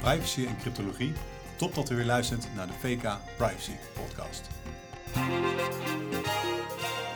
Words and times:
privacy 0.00 0.46
en 0.46 0.56
cryptologie. 0.56 1.12
Top 1.56 1.74
dat 1.74 1.90
u 1.90 1.96
weer 1.96 2.04
luistert 2.04 2.54
naar 2.54 2.66
de 2.66 2.72
VK 2.72 3.02
Privacy 3.36 3.72
Podcast. 3.94 4.48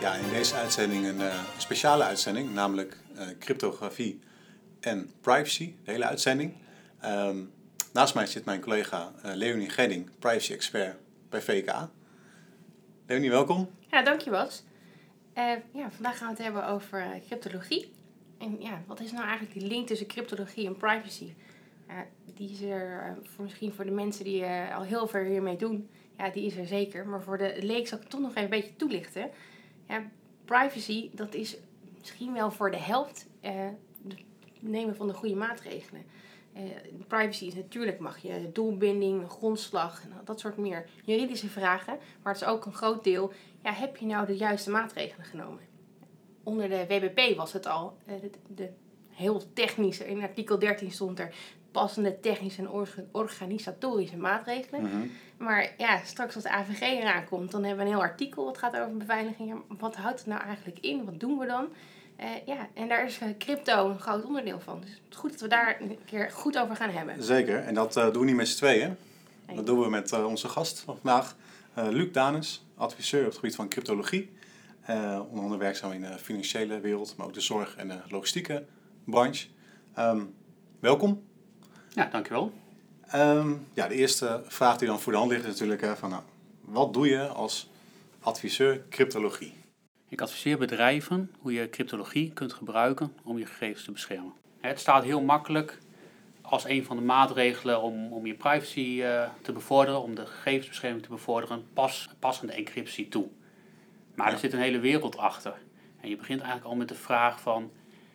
Ja, 0.00 0.14
in 0.14 0.28
deze 0.28 0.54
uitzending 0.54 1.06
een 1.06 1.20
uh, 1.20 1.44
speciale 1.58 2.04
uitzending, 2.04 2.54
namelijk 2.54 2.98
uh, 3.16 3.22
cryptografie 3.38 4.20
en 4.80 5.10
privacy, 5.20 5.74
de 5.84 5.90
hele 5.90 6.04
uitzending. 6.04 6.54
Um, 7.04 7.52
naast 7.92 8.14
mij 8.14 8.26
zit 8.26 8.44
mijn 8.44 8.60
collega 8.60 9.12
uh, 9.24 9.34
Leonie 9.34 9.70
Gedding, 9.70 10.10
privacy 10.18 10.52
expert 10.52 10.96
bij 11.28 11.42
VK. 11.42 11.88
Leonie, 13.06 13.30
welkom. 13.30 13.70
Ja, 13.90 14.02
dankjewel. 14.02 14.48
Uh, 15.34 15.52
ja, 15.72 15.90
vandaag 15.90 16.18
gaan 16.18 16.28
we 16.28 16.34
het 16.34 16.42
hebben 16.42 16.66
over 16.66 17.20
cryptologie. 17.26 17.92
En 18.38 18.56
ja, 18.60 18.82
wat 18.86 19.00
is 19.00 19.12
nou 19.12 19.24
eigenlijk 19.24 19.58
die 19.58 19.68
link 19.68 19.86
tussen 19.86 20.06
cryptologie 20.06 20.66
en 20.66 20.76
privacy? 20.76 21.34
Die 22.34 22.50
is 22.50 22.60
er 22.60 23.18
voor 23.22 23.44
misschien 23.44 23.72
voor 23.72 23.84
de 23.84 23.90
mensen 23.90 24.24
die 24.24 24.44
al 24.74 24.82
heel 24.82 25.06
ver 25.06 25.24
hiermee 25.24 25.56
doen, 25.56 25.88
ja, 26.16 26.30
die 26.30 26.46
is 26.46 26.56
er 26.56 26.66
zeker. 26.66 27.06
Maar 27.06 27.22
voor 27.22 27.38
de 27.38 27.56
leek 27.60 27.88
zal 27.88 27.98
ik 27.98 28.08
toch 28.08 28.20
nog 28.20 28.30
even 28.30 28.42
een 28.42 28.50
beetje 28.50 28.76
toelichten. 28.76 29.30
Ja, 29.88 30.10
privacy, 30.44 31.10
dat 31.12 31.34
is 31.34 31.56
misschien 31.98 32.32
wel 32.32 32.50
voor 32.50 32.70
de 32.70 32.76
helft 32.76 33.26
uh, 33.42 33.50
het 34.08 34.22
nemen 34.60 34.96
van 34.96 35.06
de 35.06 35.14
goede 35.14 35.34
maatregelen. 35.34 36.02
Privacy 37.06 37.44
is 37.44 37.54
natuurlijk, 37.54 37.98
mag 37.98 38.18
je 38.18 38.50
doelbinding, 38.52 39.30
grondslag, 39.30 40.02
dat 40.24 40.40
soort 40.40 40.56
meer 40.56 40.88
juridische 41.04 41.48
vragen. 41.48 41.98
Maar 42.22 42.32
het 42.32 42.42
is 42.42 42.48
ook 42.48 42.66
een 42.66 42.72
groot 42.72 43.04
deel, 43.04 43.32
ja, 43.62 43.72
heb 43.72 43.96
je 43.96 44.06
nou 44.06 44.26
de 44.26 44.36
juiste 44.36 44.70
maatregelen 44.70 45.26
genomen? 45.26 45.62
Onder 46.42 46.68
de 46.68 46.86
WBP 46.88 47.36
was 47.36 47.52
het 47.52 47.66
al, 47.66 47.96
de, 48.06 48.30
de, 48.46 48.70
heel 49.08 49.52
technische, 49.52 50.06
in 50.06 50.22
artikel 50.22 50.58
13 50.58 50.90
stond 50.90 51.18
er 51.18 51.34
passende 51.74 52.20
technische 52.20 52.62
en 52.62 52.90
organisatorische 53.12 54.16
maatregelen. 54.16 54.82
Mhm. 54.82 55.06
Maar 55.36 55.74
ja, 55.78 56.00
straks 56.04 56.34
als 56.34 56.44
de 56.44 56.50
AVG 56.50 56.80
eraan 56.80 57.24
komt, 57.24 57.50
dan 57.50 57.64
hebben 57.64 57.84
we 57.84 57.90
een 57.90 57.96
heel 57.96 58.06
artikel 58.06 58.44
wat 58.44 58.58
gaat 58.58 58.76
over 58.76 58.96
beveiliging. 58.96 59.62
Wat 59.78 59.96
houdt 59.96 60.18
het 60.18 60.28
nou 60.28 60.42
eigenlijk 60.42 60.78
in? 60.80 61.04
Wat 61.04 61.20
doen 61.20 61.38
we 61.38 61.46
dan? 61.46 61.66
Uh, 62.20 62.26
ja, 62.46 62.68
en 62.74 62.88
daar 62.88 63.06
is 63.06 63.18
eh, 63.18 63.28
crypto 63.38 63.90
een 63.90 64.00
groot 64.00 64.24
onderdeel 64.24 64.60
van. 64.60 64.80
Dus 64.80 64.90
het 64.90 65.00
is 65.10 65.16
goed 65.16 65.30
dat 65.30 65.40
we 65.40 65.48
daar 65.48 65.76
een 65.80 65.98
keer 66.04 66.30
goed 66.30 66.58
over 66.58 66.76
gaan 66.76 66.90
hebben. 66.90 67.22
Zeker, 67.22 67.58
en 67.58 67.74
dat 67.74 67.96
uh, 67.96 68.04
doen 68.04 68.20
we 68.20 68.26
niet 68.26 68.36
met 68.36 68.48
z'n 68.48 68.56
tweeën. 68.56 68.96
Dat 69.54 69.66
doen 69.66 69.80
we 69.80 69.88
met 69.88 70.12
onze 70.12 70.48
gast 70.48 70.80
van 70.80 70.98
vandaag, 71.02 71.36
Luc 71.74 72.12
Danes, 72.12 72.64
adviseur 72.76 73.20
op 73.20 73.26
het 73.26 73.34
gebied 73.34 73.54
van 73.54 73.68
cryptologie. 73.68 74.30
onder 75.30 75.42
andere 75.42 75.56
werkzaam 75.56 75.92
in 75.92 76.00
de 76.00 76.18
financiële 76.18 76.80
wereld, 76.80 77.14
maar 77.16 77.26
ook 77.26 77.34
de 77.34 77.40
zorg- 77.40 77.76
en 77.76 77.88
de 77.88 77.98
logistieke 78.08 78.64
branche. 79.04 79.46
Um, 79.98 80.34
welkom. 80.80 81.22
Ja, 81.94 82.08
dankjewel. 82.10 82.52
Um, 83.14 83.66
ja, 83.74 83.88
de 83.88 83.94
eerste 83.94 84.42
vraag 84.46 84.76
die 84.76 84.88
dan 84.88 85.00
voor 85.00 85.12
de 85.12 85.18
hand 85.18 85.30
ligt 85.30 85.44
is 85.44 85.50
natuurlijk 85.50 85.80
hè, 85.80 85.96
van, 85.96 86.10
nou, 86.10 86.22
wat 86.60 86.92
doe 86.92 87.08
je 87.08 87.26
als 87.26 87.70
adviseur 88.20 88.82
cryptologie? 88.88 89.52
Ik 90.08 90.20
adviseer 90.20 90.58
bedrijven 90.58 91.30
hoe 91.38 91.52
je 91.52 91.70
cryptologie 91.70 92.32
kunt 92.32 92.52
gebruiken 92.52 93.12
om 93.24 93.38
je 93.38 93.46
gegevens 93.46 93.84
te 93.84 93.92
beschermen. 93.92 94.32
Het 94.60 94.80
staat 94.80 95.04
heel 95.04 95.22
makkelijk 95.22 95.78
als 96.42 96.64
een 96.64 96.84
van 96.84 96.96
de 96.96 97.02
maatregelen 97.02 97.82
om, 97.82 98.12
om 98.12 98.26
je 98.26 98.34
privacy 98.34 99.00
uh, 99.00 99.28
te 99.42 99.52
bevorderen, 99.52 100.02
om 100.02 100.14
de 100.14 100.26
gegevensbescherming 100.26 101.02
te 101.02 101.08
bevorderen, 101.08 101.64
pas 101.72 102.08
passende 102.18 102.52
encryptie 102.52 103.08
toe. 103.08 103.28
Maar 104.14 104.32
er 104.32 104.38
zit 104.38 104.52
een 104.52 104.58
hele 104.58 104.78
wereld 104.78 105.16
achter. 105.16 105.54
En 106.00 106.08
je 106.08 106.16
begint 106.16 106.40
eigenlijk 106.40 106.70
al 106.70 106.76
met 106.76 106.88
de 106.88 106.94
vraag 106.94 107.40
van, 107.40 107.70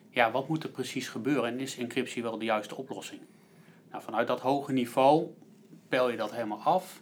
ja, 0.10 0.32
wat 0.32 0.48
moet 0.48 0.64
er 0.64 0.70
precies 0.70 1.08
gebeuren 1.08 1.50
en 1.50 1.60
is 1.60 1.78
encryptie 1.78 2.22
wel 2.22 2.38
de 2.38 2.46
juiste 2.46 2.76
oplossing? 2.76 3.22
Nou, 3.92 4.04
vanuit 4.04 4.28
dat 4.28 4.40
hoge 4.40 4.72
niveau 4.72 5.28
pel 5.90 6.10
je 6.10 6.18
dat 6.18 6.32
helemaal 6.32 6.62
af. 6.62 7.02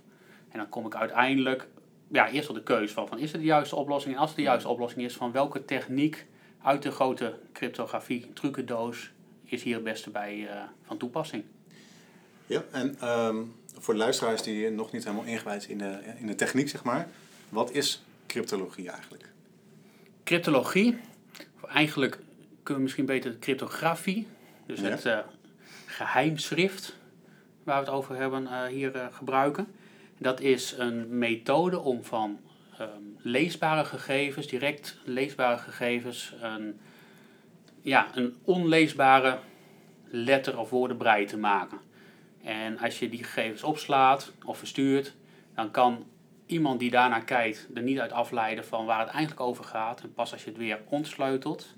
En 0.49 0.57
dan 0.57 0.69
kom 0.69 0.85
ik 0.85 0.95
uiteindelijk, 0.95 1.67
ja, 2.07 2.29
eerst 2.29 2.49
op 2.49 2.55
de 2.55 2.63
keuze 2.63 2.93
van, 2.93 3.07
van 3.07 3.19
is 3.19 3.31
het 3.31 3.41
de 3.41 3.47
juiste 3.47 3.75
oplossing? 3.75 4.15
En 4.15 4.19
als 4.19 4.29
het 4.29 4.37
de 4.37 4.43
juiste 4.43 4.67
oplossing 4.67 5.05
is, 5.05 5.15
van 5.15 5.31
welke 5.31 5.65
techniek 5.65 6.25
uit 6.61 6.83
de 6.83 6.91
grote 6.91 7.39
cryptografie 7.53 8.33
trucendoos 8.33 9.11
is 9.43 9.63
hier 9.63 9.75
het 9.75 9.83
beste 9.83 10.09
bij 10.09 10.37
uh, 10.37 10.49
van 10.83 10.97
toepassing? 10.97 11.43
Ja, 12.45 12.63
en 12.71 13.09
um, 13.09 13.55
voor 13.77 13.93
de 13.93 13.99
luisteraars 13.99 14.41
die 14.41 14.69
nog 14.69 14.91
niet 14.91 15.03
helemaal 15.03 15.25
ingewijd 15.25 15.63
zijn 15.63 15.71
in 15.71 15.77
de, 15.77 16.13
in 16.19 16.27
de 16.27 16.35
techniek, 16.35 16.69
zeg 16.69 16.83
maar, 16.83 17.07
wat 17.49 17.71
is 17.71 18.03
cryptologie 18.25 18.89
eigenlijk? 18.89 19.29
Cryptologie, 20.23 20.97
of 21.61 21.69
eigenlijk 21.69 22.19
kunnen 22.63 22.75
we 22.75 22.81
misschien 22.81 23.05
beter 23.05 23.37
cryptografie, 23.39 24.27
dus 24.65 24.79
het 24.79 25.05
uh, 25.05 25.19
geheimschrift, 25.97 26.97
waar 27.63 27.79
we 27.79 27.85
het 27.85 27.95
over 27.95 28.15
hebben, 28.15 28.43
uh, 28.43 28.63
hier 28.63 28.95
uh, 28.95 29.05
gebruiken. 29.11 29.67
Dat 30.17 30.39
is 30.39 30.75
een 30.77 31.17
methode 31.17 31.79
om 31.79 32.03
van 32.03 32.39
um, 32.81 33.17
leesbare 33.21 33.85
gegevens, 33.85 34.47
direct 34.47 34.99
leesbare 35.03 35.57
gegevens, 35.57 36.33
een, 36.41 36.79
ja, 37.81 38.07
een 38.13 38.35
onleesbare 38.43 39.39
letter- 40.09 40.59
of 40.59 40.69
woordenbrei 40.69 41.25
te 41.25 41.37
maken. 41.37 41.79
En 42.43 42.79
als 42.79 42.99
je 42.99 43.09
die 43.09 43.23
gegevens 43.23 43.63
opslaat 43.63 44.31
of 44.45 44.57
verstuurt, 44.57 45.15
dan 45.55 45.71
kan 45.71 46.05
iemand 46.45 46.79
die 46.79 46.91
daarnaar 46.91 47.23
kijkt 47.23 47.67
er 47.73 47.81
niet 47.81 47.99
uit 47.99 48.11
afleiden 48.11 48.65
van 48.65 48.85
waar 48.85 48.99
het 48.99 49.09
eigenlijk 49.09 49.41
over 49.41 49.63
gaat. 49.63 50.01
En 50.01 50.13
pas 50.13 50.31
als 50.31 50.43
je 50.43 50.49
het 50.49 50.59
weer 50.59 50.79
ontsleutelt, 50.85 51.75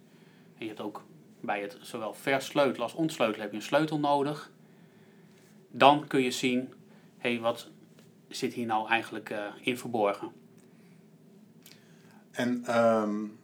en 0.57 0.65
je 0.65 0.67
hebt 0.67 0.81
ook 0.81 1.03
bij 1.41 1.61
het 1.61 1.77
zowel 1.81 2.13
versleutelen 2.13 2.81
als 2.81 2.93
ontsleutelen 2.93 3.41
heb 3.41 3.51
je 3.51 3.57
een 3.57 3.63
sleutel 3.63 3.99
nodig. 3.99 4.51
Dan 5.71 6.07
kun 6.07 6.21
je 6.21 6.31
zien, 6.31 6.73
hé, 7.17 7.31
hey, 7.31 7.39
wat 7.39 7.67
zit 8.27 8.53
hier 8.53 8.65
nou 8.65 8.89
eigenlijk 8.89 9.29
uh, 9.29 9.45
in 9.61 9.77
verborgen? 9.77 10.31
En 12.31 12.77
um, 12.77 13.39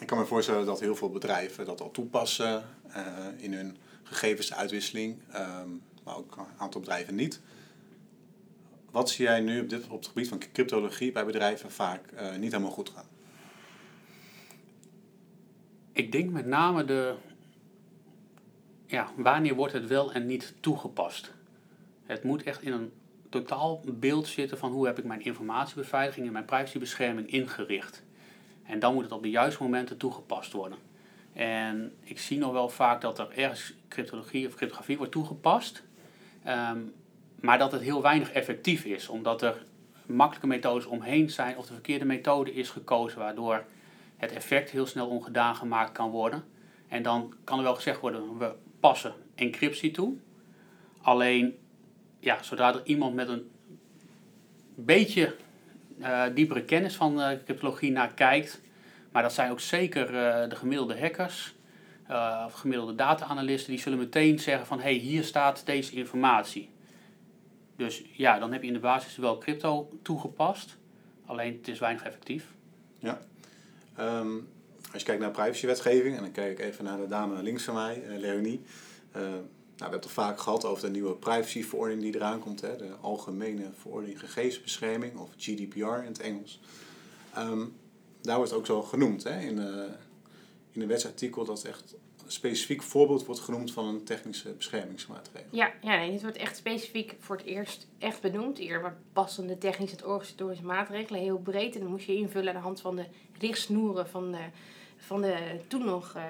ik 0.00 0.06
kan 0.06 0.18
me 0.18 0.24
voorstellen 0.24 0.66
dat 0.66 0.80
heel 0.80 0.96
veel 0.96 1.10
bedrijven 1.10 1.64
dat 1.64 1.80
al 1.80 1.90
toepassen 1.90 2.64
uh, 2.88 3.26
in 3.36 3.52
hun 3.52 3.76
gegevensuitwisseling, 4.02 5.18
um, 5.34 5.82
maar 6.04 6.16
ook 6.16 6.36
een 6.36 6.44
aantal 6.58 6.80
bedrijven 6.80 7.14
niet. 7.14 7.40
Wat 8.90 9.10
zie 9.10 9.24
jij 9.24 9.40
nu 9.40 9.60
op, 9.60 9.68
dit, 9.68 9.88
op 9.88 9.98
het 9.98 10.06
gebied 10.06 10.28
van 10.28 10.42
cryptologie 10.52 11.12
bij 11.12 11.24
bedrijven 11.24 11.70
vaak 11.70 12.12
uh, 12.12 12.36
niet 12.36 12.52
helemaal 12.52 12.72
goed 12.72 12.90
gaan? 12.90 13.06
Ik 15.94 16.12
denk 16.12 16.30
met 16.30 16.46
name 16.46 16.84
de. 16.84 17.14
Ja, 18.86 19.08
wanneer 19.16 19.54
wordt 19.54 19.72
het 19.72 19.86
wel 19.86 20.12
en 20.12 20.26
niet 20.26 20.54
toegepast? 20.60 21.32
Het 22.04 22.22
moet 22.22 22.42
echt 22.42 22.62
in 22.62 22.72
een 22.72 22.92
totaal 23.28 23.80
beeld 23.86 24.26
zitten 24.26 24.58
van 24.58 24.72
hoe 24.72 24.86
heb 24.86 24.98
ik 24.98 25.04
mijn 25.04 25.24
informatiebeveiliging 25.24 26.26
en 26.26 26.32
mijn 26.32 26.44
privacybescherming 26.44 27.30
ingericht. 27.30 28.02
En 28.62 28.78
dan 28.78 28.94
moet 28.94 29.02
het 29.02 29.12
op 29.12 29.22
de 29.22 29.30
juiste 29.30 29.62
momenten 29.62 29.96
toegepast 29.96 30.52
worden. 30.52 30.78
En 31.32 31.92
ik 32.02 32.18
zie 32.18 32.38
nog 32.38 32.52
wel 32.52 32.68
vaak 32.68 33.00
dat 33.00 33.18
er 33.18 33.30
ergens 33.30 33.74
cryptologie 33.88 34.46
of 34.46 34.54
cryptografie 34.54 34.96
wordt 34.96 35.12
toegepast, 35.12 35.82
um, 36.48 36.92
maar 37.40 37.58
dat 37.58 37.72
het 37.72 37.80
heel 37.80 38.02
weinig 38.02 38.32
effectief 38.32 38.84
is, 38.84 39.08
omdat 39.08 39.42
er 39.42 39.64
makkelijke 40.06 40.46
methodes 40.46 40.86
omheen 40.86 41.30
zijn 41.30 41.56
of 41.56 41.66
de 41.66 41.72
verkeerde 41.72 42.04
methode 42.04 42.54
is 42.54 42.70
gekozen, 42.70 43.18
waardoor 43.18 43.64
het 44.24 44.36
effect 44.36 44.70
heel 44.70 44.86
snel 44.86 45.08
ongedaan 45.08 45.56
gemaakt 45.56 45.92
kan 45.92 46.10
worden. 46.10 46.44
En 46.88 47.02
dan 47.02 47.34
kan 47.44 47.58
er 47.58 47.64
wel 47.64 47.74
gezegd 47.74 48.00
worden, 48.00 48.38
we 48.38 48.54
passen 48.80 49.14
encryptie 49.34 49.90
toe. 49.90 50.16
Alleen, 51.02 51.58
ja, 52.20 52.42
zodra 52.42 52.74
er 52.74 52.80
iemand 52.84 53.14
met 53.14 53.28
een 53.28 53.50
beetje 54.74 55.36
uh, 55.98 56.22
diepere 56.34 56.64
kennis 56.64 56.96
van 56.96 57.20
uh, 57.20 57.28
cryptologie 57.44 57.90
naar 57.90 58.14
kijkt, 58.14 58.60
maar 59.12 59.22
dat 59.22 59.32
zijn 59.32 59.50
ook 59.50 59.60
zeker 59.60 60.06
uh, 60.06 60.48
de 60.48 60.56
gemiddelde 60.56 61.00
hackers 61.00 61.54
of 62.46 62.52
gemiddelde 62.52 62.94
data-analysten, 62.94 63.70
die 63.70 63.80
zullen 63.80 63.98
meteen 63.98 64.38
zeggen 64.38 64.66
van, 64.66 64.78
hé, 64.78 64.84
hey, 64.84 64.92
hier 64.92 65.24
staat 65.24 65.66
deze 65.66 65.92
informatie. 65.92 66.70
Dus 67.76 68.02
ja, 68.12 68.38
dan 68.38 68.52
heb 68.52 68.60
je 68.60 68.66
in 68.66 68.72
de 68.72 68.78
basis 68.78 69.16
wel 69.16 69.38
crypto 69.38 69.88
toegepast, 70.02 70.76
alleen 71.26 71.56
het 71.56 71.68
is 71.68 71.78
weinig 71.78 72.04
effectief. 72.04 72.54
Ja. 72.98 73.18
Um, 74.00 74.48
als 74.92 75.02
je 75.02 75.08
kijkt 75.08 75.20
naar 75.20 75.30
privacywetgeving, 75.30 76.16
en 76.16 76.22
dan 76.22 76.32
kijk 76.32 76.58
ik 76.58 76.64
even 76.64 76.84
naar 76.84 76.96
de 76.96 77.08
dame 77.08 77.42
links 77.42 77.62
van 77.62 77.74
mij, 77.74 78.04
uh, 78.08 78.18
Leonie. 78.18 78.60
Uh, 79.16 79.22
nou, 79.22 79.32
we 79.76 79.82
hebben 79.82 79.98
het 79.98 80.04
al 80.04 80.24
vaak 80.24 80.40
gehad 80.40 80.64
over 80.64 80.84
de 80.84 80.90
nieuwe 80.90 81.14
privacyverordening 81.14 82.02
die 82.02 82.14
eraan 82.14 82.40
komt, 82.40 82.60
hè, 82.60 82.76
de 82.76 82.92
Algemene 83.00 83.70
Verordening 83.78 84.20
Gegevensbescherming, 84.20 85.16
of 85.16 85.30
GDPR 85.36 85.78
in 85.78 86.06
het 86.06 86.20
Engels. 86.20 86.60
Um, 87.38 87.76
daar 88.20 88.36
wordt 88.36 88.52
ook 88.52 88.66
zo 88.66 88.82
genoemd 88.82 89.22
hè, 89.22 89.40
in, 89.40 89.56
uh, 89.56 89.82
in 90.70 90.80
een 90.80 90.88
wetsartikel 90.88 91.44
dat 91.44 91.64
echt 91.64 91.94
specifiek 92.34 92.82
voorbeeld 92.82 93.26
wordt 93.26 93.40
genoemd 93.40 93.72
van 93.72 93.86
een 93.86 94.04
technische 94.04 94.52
beschermingsmaatregel. 94.52 95.48
Ja, 95.50 95.72
ja 95.82 95.96
nee, 95.96 96.10
dit 96.10 96.22
wordt 96.22 96.36
echt 96.36 96.56
specifiek 96.56 97.14
voor 97.18 97.36
het 97.36 97.46
eerst 97.46 97.86
echt 97.98 98.20
benoemd. 98.20 98.58
Hier 98.58 98.80
wordt 98.80 98.96
passende 99.12 99.58
technische 99.58 99.96
en 99.96 100.06
organisatorische 100.06 100.64
maatregelen 100.64 101.20
heel 101.20 101.38
breed. 101.38 101.74
En 101.74 101.80
dan 101.80 101.90
moest 101.90 102.06
je 102.06 102.16
invullen 102.16 102.48
aan 102.48 102.54
de 102.54 102.62
hand 102.62 102.80
van 102.80 102.96
de 102.96 103.04
richtsnoeren 103.38 104.08
van 104.08 104.32
de, 104.32 104.44
van 104.96 105.20
de 105.20 105.36
toen 105.66 105.84
nog 105.84 106.14
uh, 106.16 106.22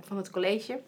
van 0.00 0.16
het 0.16 0.30
college. 0.30 0.80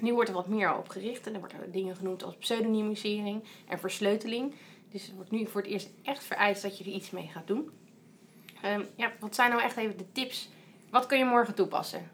Nu 0.00 0.12
wordt 0.12 0.28
er 0.28 0.34
wat 0.34 0.48
meer 0.48 0.76
op 0.76 0.88
gericht 0.88 1.26
en 1.26 1.34
er 1.34 1.40
worden 1.40 1.72
dingen 1.72 1.96
genoemd 1.96 2.24
als 2.24 2.36
pseudonymisering 2.36 3.42
en 3.68 3.78
versleuteling. 3.78 4.54
Dus 4.90 5.06
het 5.06 5.14
wordt 5.14 5.30
nu 5.30 5.46
voor 5.46 5.60
het 5.60 5.70
eerst 5.70 5.90
echt 6.02 6.24
vereist 6.24 6.62
dat 6.62 6.78
je 6.78 6.84
er 6.84 6.90
iets 6.90 7.10
mee 7.10 7.30
gaat 7.32 7.46
doen. 7.46 7.70
Ehm, 8.62 8.84
ja, 8.96 9.12
wat 9.20 9.34
zijn 9.34 9.50
nou 9.50 9.62
echt 9.62 9.76
even 9.76 9.96
de 9.96 10.12
tips? 10.12 10.48
Wat 10.90 11.06
kun 11.06 11.18
je 11.18 11.24
morgen 11.24 11.54
toepassen? 11.54 12.10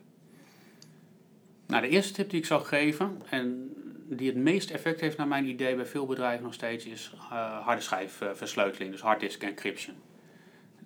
Nou, 1.66 1.82
de 1.82 1.88
eerste 1.88 2.12
tip 2.12 2.30
die 2.30 2.38
ik 2.38 2.46
zou 2.46 2.64
geven, 2.64 3.22
en 3.28 3.72
die 4.08 4.28
het 4.28 4.36
meest 4.36 4.70
effect 4.70 5.00
heeft 5.00 5.16
naar 5.16 5.28
mijn 5.28 5.48
idee 5.48 5.74
bij 5.74 5.86
veel 5.86 6.06
bedrijven 6.06 6.44
nog 6.44 6.54
steeds, 6.54 6.84
is 6.84 7.12
uh, 7.14 7.64
harde 7.64 7.80
schijfversleuteling, 7.80 8.90
dus 8.90 9.00
hard 9.00 9.20
disk 9.20 9.42
encryption. 9.42 9.94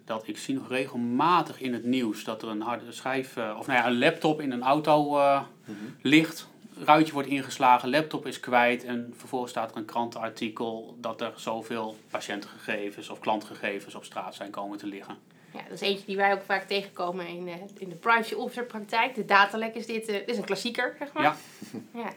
Dat 0.04 0.28
ik 0.28 0.38
zie 0.38 0.54
nog 0.54 0.68
regelmatig 0.68 1.60
in 1.60 1.72
het 1.72 1.84
nieuws 1.84 2.24
dat 2.24 2.42
er 2.42 2.48
een 2.48 2.60
harde 2.60 2.92
schijf, 2.92 3.36
uh, 3.36 3.56
of 3.58 3.66
nou 3.66 3.78
ja, 3.78 3.86
een 3.86 3.98
laptop 3.98 4.40
in 4.40 4.50
een 4.50 4.62
auto 4.62 5.18
uh, 5.18 5.40
mm 5.64 5.74
-hmm. 5.74 5.96
ligt. 6.02 6.48
Ruitje 6.84 7.12
wordt 7.12 7.28
ingeslagen, 7.28 7.90
laptop 7.90 8.26
is 8.26 8.40
kwijt 8.40 8.84
en 8.84 9.12
vervolgens 9.16 9.50
staat 9.50 9.70
er 9.70 9.76
een 9.76 9.84
krantenartikel 9.84 10.96
dat 11.00 11.20
er 11.20 11.32
zoveel 11.36 11.96
patiëntengegevens 12.10 13.08
of 13.08 13.18
klantgegevens 13.18 13.94
op 13.94 14.04
straat 14.04 14.34
zijn 14.34 14.50
komen 14.50 14.78
te 14.78 14.86
liggen. 14.86 15.16
Ja, 15.52 15.62
dat 15.62 15.72
is 15.72 15.80
eentje 15.80 16.06
die 16.06 16.16
wij 16.16 16.32
ook 16.32 16.42
vaak 16.42 16.62
tegenkomen 16.62 17.26
in, 17.26 17.48
uh, 17.48 17.54
in 17.78 17.88
de 17.88 17.94
privacy 17.94 18.34
officer 18.34 18.64
praktijk. 18.64 19.14
De 19.14 19.24
datalek 19.24 19.74
is 19.74 19.86
dit, 19.86 20.08
uh, 20.08 20.14
dit 20.14 20.28
is 20.28 20.36
een 20.36 20.44
klassieker, 20.44 20.94
zeg 20.98 21.12
maar. 21.12 21.22
Ja. 21.22 21.36
ja. 21.94 22.12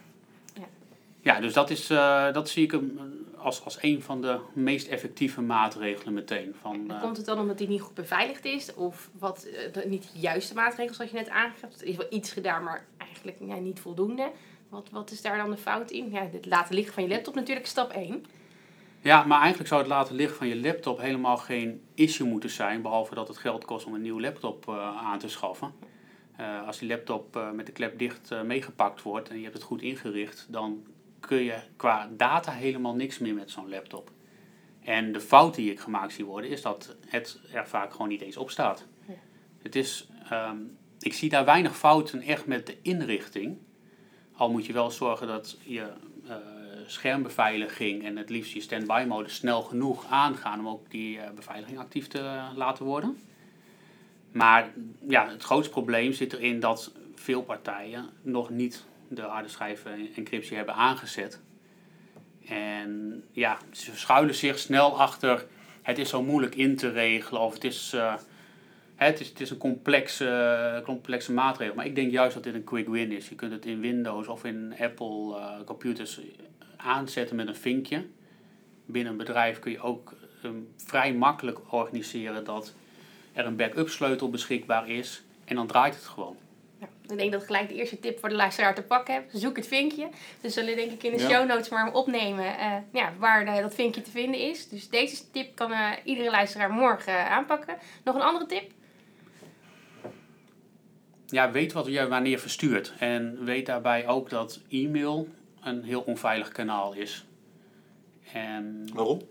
Ja, 0.54 0.68
ja 1.22 1.40
dus 1.40 1.54
dat, 1.54 1.70
is, 1.70 1.90
uh, 1.92 2.34
dat 2.34 2.50
zie 2.50 2.64
ik 2.64 2.80
als, 3.38 3.64
als 3.64 3.78
een 3.82 4.02
van 4.02 4.22
de 4.22 4.40
meest 4.54 4.88
effectieve 4.88 5.42
maatregelen 5.42 6.14
meteen. 6.14 6.56
Van, 6.62 6.94
komt 7.02 7.18
het 7.18 7.26
dan 7.26 7.40
omdat 7.40 7.58
die 7.58 7.68
niet 7.68 7.82
goed 7.82 7.94
beveiligd 7.94 8.46
is? 8.46 8.74
Of 8.74 9.10
wat, 9.20 9.48
niet 9.86 10.10
de 10.14 10.20
juiste 10.20 10.54
maatregelen 10.54 10.96
zoals 10.96 11.12
je 11.12 11.18
net 11.18 11.30
aangeeft? 11.30 11.82
Er 11.82 11.88
is 11.88 11.96
wel 11.96 12.08
iets 12.10 12.32
gedaan, 12.32 12.64
maar 12.64 12.86
eigenlijk 12.98 13.38
ja, 13.40 13.56
niet 13.56 13.80
voldoende. 13.80 14.32
Wat, 14.70 14.90
wat 14.92 15.12
is 15.12 15.22
daar 15.22 15.38
dan 15.38 15.52
de 15.52 15.58
fout 15.58 15.92
in? 15.92 16.12
Ja, 16.12 16.28
het 16.32 16.46
laten 16.46 16.76
liggen 16.76 16.94
van 16.94 17.04
je 17.04 17.10
laptop 17.10 17.36
natuurlijk 17.36 17.68
stap 17.68 17.92
1. 17.92 18.26
Ja, 19.04 19.24
maar 19.24 19.40
eigenlijk 19.40 19.70
zou 19.70 19.82
het 19.82 19.90
laten 19.90 20.16
liggen 20.16 20.38
van 20.38 20.48
je 20.48 20.60
laptop 20.60 21.00
helemaal 21.00 21.38
geen 21.38 21.82
issue 21.94 22.28
moeten 22.28 22.50
zijn, 22.50 22.82
behalve 22.82 23.16
dat 23.16 23.28
het 23.28 23.38
geld 23.38 23.66
kost 23.66 23.86
om 23.86 23.94
een 23.94 24.02
nieuwe 24.02 24.22
laptop 24.22 24.66
uh, 24.70 24.76
aan 24.98 25.20
te 25.20 25.30
schaffen. 25.30 25.74
Uh, 26.40 26.68
als 26.68 26.80
die 26.80 26.90
laptop 26.90 27.36
uh, 27.36 27.52
met 27.52 27.66
de 27.66 27.72
klep 27.72 28.00
dicht 28.00 28.32
meegepakt 28.44 29.02
wordt 29.02 29.30
en 29.30 29.36
je 29.36 29.42
hebt 29.42 29.54
het 29.54 29.64
goed 29.64 29.82
ingericht, 29.82 30.48
dan 30.50 30.86
kun 31.20 31.44
je 31.44 31.56
qua 31.76 32.10
data 32.18 32.52
helemaal 32.52 32.96
niks 32.96 33.20
meer 33.20 33.34
met 33.34 33.52
zo'n 33.52 33.70
laptop. 33.70 34.12
En 34.82 35.12
de 35.12 35.22
fout 35.22 35.56
die 35.56 35.72
ik 35.72 35.80
gemaakt 35.80 36.14
zie 36.14 36.26
worden, 36.26 36.50
is 36.50 36.62
dat 36.62 36.96
het 37.08 37.40
er 37.52 37.68
vaak 37.68 37.92
gewoon 37.92 38.08
niet 38.08 38.22
eens 38.22 38.38
op 38.38 38.50
staat. 38.50 38.88
Ja. 39.08 39.14
Het 39.62 39.76
is, 39.76 40.10
um, 40.32 40.78
ik 41.00 41.14
zie 41.14 41.30
daar 41.30 41.46
weinig 41.46 41.78
fouten 41.78 42.22
echt 42.22 42.46
met 42.46 42.66
de 42.66 42.78
inrichting. 42.82 43.58
Al 44.34 44.52
moet 44.52 44.66
je 44.66 44.74
wel 44.74 44.92
zorgen 44.92 45.28
dat 45.28 45.58
je 45.64 45.92
schermbeveiliging 46.86 48.04
en 48.04 48.18
het 48.18 48.30
liefst 48.30 48.54
je 48.54 48.62
standby 48.62 49.06
mode 49.08 49.30
snel 49.30 49.62
genoeg 49.62 50.06
aangaan 50.10 50.60
om 50.60 50.68
ook 50.68 50.90
die 50.90 51.18
uh, 51.18 51.24
beveiliging 51.36 51.80
actief 51.80 52.08
te 52.08 52.42
laten 52.56 52.86
worden. 52.86 53.18
Maar 54.32 54.74
ja, 55.08 55.30
het 55.30 55.44
grootste 55.44 55.72
probleem 55.72 56.14
zit 56.14 56.34
erin 56.34 56.60
dat 56.60 56.92
veel 57.16 57.42
partijen 57.42 58.10
nog 58.22 58.50
niet 58.50 58.86
de 59.08 59.22
harde 59.22 59.50
schijven 59.50 60.10
encryptie 60.16 60.56
hebben 60.58 60.76
aangezet. 60.76 61.42
En 62.48 63.24
ja, 63.32 63.58
ze 63.72 63.98
schuilen 63.98 64.36
zich 64.36 64.60
snel 64.60 65.00
achter 65.00 65.46
het 65.82 65.98
is 65.98 66.10
zo 66.10 66.24
moeilijk 66.24 66.56
in 66.56 66.76
te 66.76 66.90
regelen 66.90 67.42
of 67.42 67.54
het 67.54 67.64
is, 67.64 67.92
uh, 67.96 68.16
het 68.96 69.20
is, 69.20 69.30
het 69.30 69.40
is 69.40 69.50
een 69.50 69.58
complexe, 69.58 70.82
complexe 70.86 71.32
maatregel. 71.32 71.76
Maar 71.76 71.86
ik 71.86 71.96
denk 71.96 72.12
juist 72.12 72.34
dat 72.34 72.44
dit 72.44 72.54
een 72.54 72.64
quick 72.64 72.88
win 72.88 73.12
is. 73.12 73.30
Je 73.30 73.36
kunt 73.36 73.52
het 73.52 73.66
in 73.66 73.80
Windows 73.80 74.28
of 74.28 74.44
in 74.44 74.74
Apple 74.80 75.36
computers 75.66 76.20
aanzetten 76.82 77.36
met 77.36 77.48
een 77.48 77.56
vinkje. 77.56 78.06
Binnen 78.86 79.12
een 79.12 79.18
bedrijf 79.18 79.60
kun 79.60 79.72
je 79.72 79.80
ook 79.82 80.14
um, 80.44 80.74
vrij 80.78 81.14
makkelijk 81.14 81.60
organiseren 81.74 82.44
dat 82.44 82.74
er 83.34 83.46
een 83.46 83.56
backup 83.56 83.90
sleutel 83.90 84.30
beschikbaar 84.30 84.90
is. 84.90 85.24
En 85.46 85.56
dan 85.56 85.68
draait 85.68 85.96
het 85.96 86.04
gewoon. 86.04 86.36
Ja, 86.80 86.88
ik 87.08 87.18
denk 87.18 87.32
dat 87.32 87.44
gelijk 87.44 87.68
de 87.68 87.76
eerste 87.76 88.00
tip 88.00 88.20
voor 88.20 88.30
de 88.30 88.36
luisteraar 88.36 88.76
te 88.76 88.84
pakken 88.84 89.14
heb. 89.14 89.30
Zoek 89.32 89.56
het 89.56 89.68
vinkje. 89.68 90.10
Dus 90.42 90.54
zullen 90.54 90.76
denk 90.76 90.92
ik 90.92 91.04
in 91.04 91.12
de 91.12 91.20
Ja. 91.20 91.30
show 91.30 91.48
notes 91.48 91.70
maar 91.70 91.94
opnemen 91.94 92.46
uh, 92.46 92.76
ja, 92.94 93.14
waar 93.18 93.46
uh, 93.46 93.56
dat 93.56 93.76
vinkje 93.76 94.02
te 94.02 94.12
vinden 94.12 94.40
is. 94.40 94.70
Dus 94.70 94.90
deze 94.90 95.32
tip 95.32 95.56
kan 95.56 95.72
uh, 95.72 95.90
iedere 96.04 96.30
luisteraar 96.30 96.72
morgen 96.72 97.30
aanpakken. 97.30 97.78
Nog 98.04 98.16
een 98.16 98.22
andere 98.22 98.46
tip? 98.46 98.72
Ja, 101.28 101.52
weet 101.52 101.72
wat 101.74 101.86
je 101.86 102.08
wanneer 102.08 102.40
verstuurt. 102.40 102.94
En 103.00 103.44
weet 103.44 103.66
daarbij 103.66 104.08
ook 104.08 104.30
dat 104.30 104.60
e-mail 104.70 105.28
een 105.64 105.84
heel 105.84 106.02
onveilig 106.02 106.52
kanaal 106.52 106.94
is. 106.94 107.26
En 108.34 108.88
Waarom? 108.94 109.22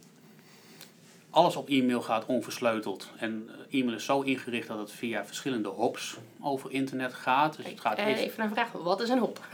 alles 1.31 1.57
op 1.57 1.69
e-mail 1.69 2.01
gaat 2.03 2.27
onversleuteld. 2.27 3.11
En 3.19 3.49
eh, 3.71 3.81
e-mail 3.81 3.97
is 3.97 4.05
zo 4.05 4.21
ingericht 4.21 4.69
dat 4.69 4.79
het 4.79 4.93
via 4.93 5.25
verschillende 5.27 5.69
hops 5.69 6.17
over 6.41 6.71
internet 6.71 7.13
gaat. 7.15 7.57
Dus 7.57 7.67
het 7.67 7.81
gaat 7.81 7.99
Eh, 7.99 8.07
eerst... 8.07 8.23
even 8.23 8.45
een 8.45 8.51
vraag. 8.51 8.73
Wat 8.73 9.01
is 9.01 9.09
een 9.09 9.19
hop? 9.19 9.47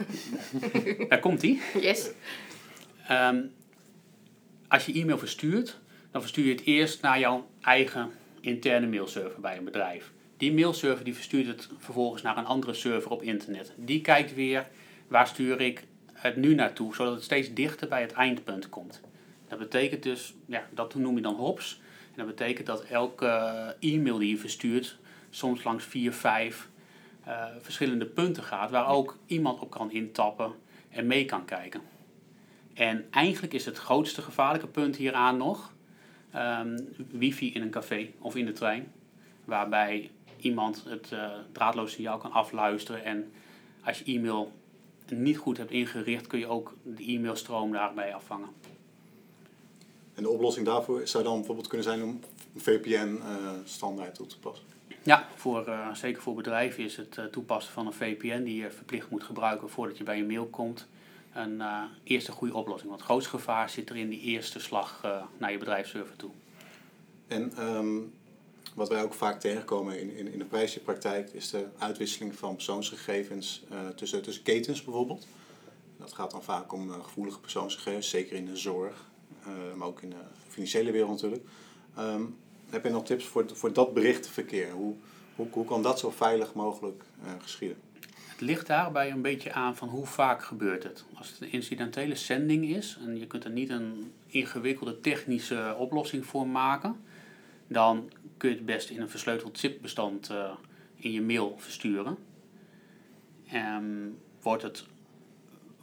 Daar 1.09 1.19
komt 1.19 1.43
ie. 1.43 1.61
Yes. 1.81 2.09
Ehm, 3.07 3.41
als 4.67 4.85
je 4.85 4.93
e-mail 4.93 5.17
verstuurt, 5.17 5.77
dan 6.11 6.21
verstuur 6.21 6.45
je 6.45 6.51
het 6.51 6.63
eerst 6.63 7.01
naar 7.01 7.19
jouw 7.19 7.47
eigen 7.61 8.11
interne 8.41 8.87
mailserver 8.87 9.41
bij 9.41 9.57
een 9.57 9.63
bedrijf. 9.63 10.11
Die 10.37 10.53
mailserver 10.53 11.03
die 11.05 11.15
verstuurt 11.15 11.47
het 11.47 11.69
vervolgens 11.77 12.21
naar 12.21 12.37
een 12.37 12.45
andere 12.45 12.73
server 12.73 13.11
op 13.11 13.21
internet. 13.21 13.73
Die 13.75 14.01
kijkt 14.01 14.33
weer 14.33 14.67
waar 15.07 15.27
stuur 15.27 15.61
ik 15.61 15.83
het 16.17 16.35
nu 16.35 16.55
naartoe, 16.55 16.95
zodat 16.95 17.13
het 17.13 17.23
steeds 17.23 17.53
dichter 17.53 17.87
bij 17.87 18.01
het 18.01 18.11
eindpunt 18.11 18.69
komt. 18.69 19.01
Dat 19.47 19.59
betekent 19.59 20.03
dus, 20.03 20.33
ja, 20.45 20.67
dat 20.71 20.95
noem 20.95 21.15
je 21.15 21.21
dan 21.21 21.35
hops. 21.35 21.81
En 22.11 22.25
dat 22.25 22.35
betekent 22.35 22.67
dat 22.67 22.83
elke 22.83 23.25
eh, 23.25 23.93
e-mail 23.93 24.17
die 24.17 24.29
je 24.29 24.37
verstuurt 24.37 24.97
soms 25.29 25.63
langs 25.63 25.85
vier, 25.85 26.13
vijf 26.13 26.69
eh, 27.23 27.45
verschillende 27.61 28.05
punten 28.05 28.43
gaat, 28.43 28.71
waar 28.71 28.87
ook 28.87 29.17
iemand 29.25 29.59
op 29.59 29.69
kan 29.69 29.91
intappen 29.91 30.51
en 30.89 31.07
mee 31.07 31.25
kan 31.25 31.45
kijken. 31.45 31.81
En 32.73 33.05
eigenlijk 33.11 33.53
is 33.53 33.65
het 33.65 33.77
grootste 33.77 34.21
gevaarlijke 34.21 34.67
punt 34.67 34.95
hieraan 34.95 35.37
nog 35.37 35.73
ehm, 36.31 36.79
wifi 37.11 37.53
in 37.53 37.61
een 37.61 37.69
café 37.69 38.09
of 38.19 38.35
in 38.35 38.45
de 38.45 38.51
trein, 38.51 38.91
waarbij 39.45 40.11
iemand 40.37 40.83
het 40.87 41.11
uh, 41.13 41.31
draadloos 41.51 41.91
signaal 41.91 42.17
kan 42.17 42.31
afluisteren 42.31 43.03
en 43.03 43.31
als 43.83 43.99
je 43.99 44.13
e-mail 44.13 44.51
niet 45.11 45.37
goed 45.37 45.57
hebt 45.57 45.71
ingericht, 45.71 46.27
kun 46.27 46.39
je 46.39 46.47
ook 46.47 46.73
de 46.83 47.03
e-mailstroom 47.11 47.71
daarbij 47.71 48.13
afvangen. 48.13 48.49
En 50.13 50.23
de 50.23 50.29
oplossing 50.29 50.65
daarvoor 50.65 51.07
zou 51.07 51.23
dan 51.23 51.35
bijvoorbeeld 51.35 51.67
kunnen 51.67 51.87
zijn 51.87 52.03
om 52.03 52.19
een 52.53 52.61
VPN-standaard 52.61 54.15
toe 54.15 54.27
te 54.27 54.39
passen. 54.39 54.65
Ja, 55.03 55.27
voor, 55.35 55.67
uh, 55.67 55.93
zeker 55.93 56.21
voor 56.21 56.35
bedrijven 56.35 56.83
is 56.83 56.97
het 56.97 57.17
uh, 57.17 57.25
toepassen 57.25 57.73
van 57.73 57.85
een 57.85 57.93
VPN 57.93 58.43
die 58.43 58.61
je 58.61 58.71
verplicht 58.71 59.09
moet 59.09 59.23
gebruiken 59.23 59.69
voordat 59.69 59.97
je 59.97 60.03
bij 60.03 60.17
je 60.17 60.23
mail 60.23 60.45
komt. 60.45 60.87
Een 61.33 61.61
eerste 62.03 62.31
goede 62.31 62.53
oplossing. 62.53 62.89
Want 62.89 63.01
het 63.01 63.09
grootste 63.09 63.29
gevaar 63.29 63.69
zit 63.69 63.89
er 63.89 63.95
in 63.95 64.09
die 64.09 64.21
eerste 64.21 64.59
slag 64.59 65.01
naar 65.37 65.51
je 65.51 65.57
bedrijfsserver 65.57 66.15
toe. 66.15 66.31
En 67.27 67.63
um, 67.75 68.13
wat 68.77 68.89
wij 68.89 69.03
ook 69.03 69.13
vaak 69.13 69.39
tegenkomen 69.39 69.99
in, 69.99 70.17
in, 70.17 70.31
in 70.31 70.39
de 70.39 70.45
prijsjepraktijk 70.45 71.29
is 71.33 71.49
de 71.49 71.65
uitwisseling 71.77 72.35
van 72.35 72.55
persoonsgegevens 72.55 73.63
tussen, 73.95 74.21
tussen 74.21 74.43
ketens 74.43 74.83
bijvoorbeeld. 74.83 75.27
Dat 75.99 76.13
gaat 76.13 76.31
dan 76.31 76.43
vaak 76.43 76.73
om 76.73 76.91
gevoelige 76.91 77.39
persoonsgegevens, 77.39 78.09
zeker 78.09 78.35
in 78.35 78.45
de 78.45 78.57
zorg, 78.57 79.05
maar 79.75 79.87
ook 79.87 80.01
in 80.01 80.09
de 80.09 80.15
financiële 80.47 80.91
wereld 80.91 81.11
natuurlijk. 81.11 81.43
Um, 81.99 82.37
heb 82.69 82.83
je 82.83 82.89
nog 82.89 83.05
tips 83.05 83.25
voor, 83.25 83.45
voor 83.53 83.73
dat 83.73 83.93
berichtenverkeer? 83.93 84.71
Hoe, 84.71 84.95
hoe, 85.35 85.47
hoe 85.51 85.65
kan 85.65 85.83
dat 85.83 85.99
zo 85.99 86.09
veilig 86.09 86.53
mogelijk 86.53 87.03
geschieden? 87.41 87.77
Het 88.27 88.41
ligt 88.41 88.67
daarbij 88.67 89.11
een 89.11 89.21
beetje 89.21 89.53
aan 89.53 89.75
van 89.75 89.89
hoe 89.89 90.05
vaak 90.05 90.43
gebeurt 90.43 90.83
het. 90.83 91.05
Als 91.13 91.29
het 91.29 91.41
een 91.41 91.51
incidentele 91.51 92.15
zending 92.15 92.69
is 92.69 92.97
en 93.05 93.19
je 93.19 93.27
kunt 93.27 93.43
er 93.43 93.51
niet 93.51 93.69
een 93.69 94.11
ingewikkelde 94.27 94.99
technische 94.99 95.75
oplossing 95.77 96.25
voor 96.25 96.47
maken, 96.47 96.95
dan 97.67 98.11
kun 98.37 98.49
je 98.49 98.55
het 98.55 98.65
best 98.65 98.89
in 98.89 99.01
een 99.01 99.09
versleuteld 99.09 99.59
zipbestand 99.59 100.29
uh, 100.31 100.51
in 100.95 101.11
je 101.11 101.21
mail 101.21 101.55
versturen. 101.57 102.17
En 103.47 104.17
wordt 104.41 104.63
het 104.63 104.85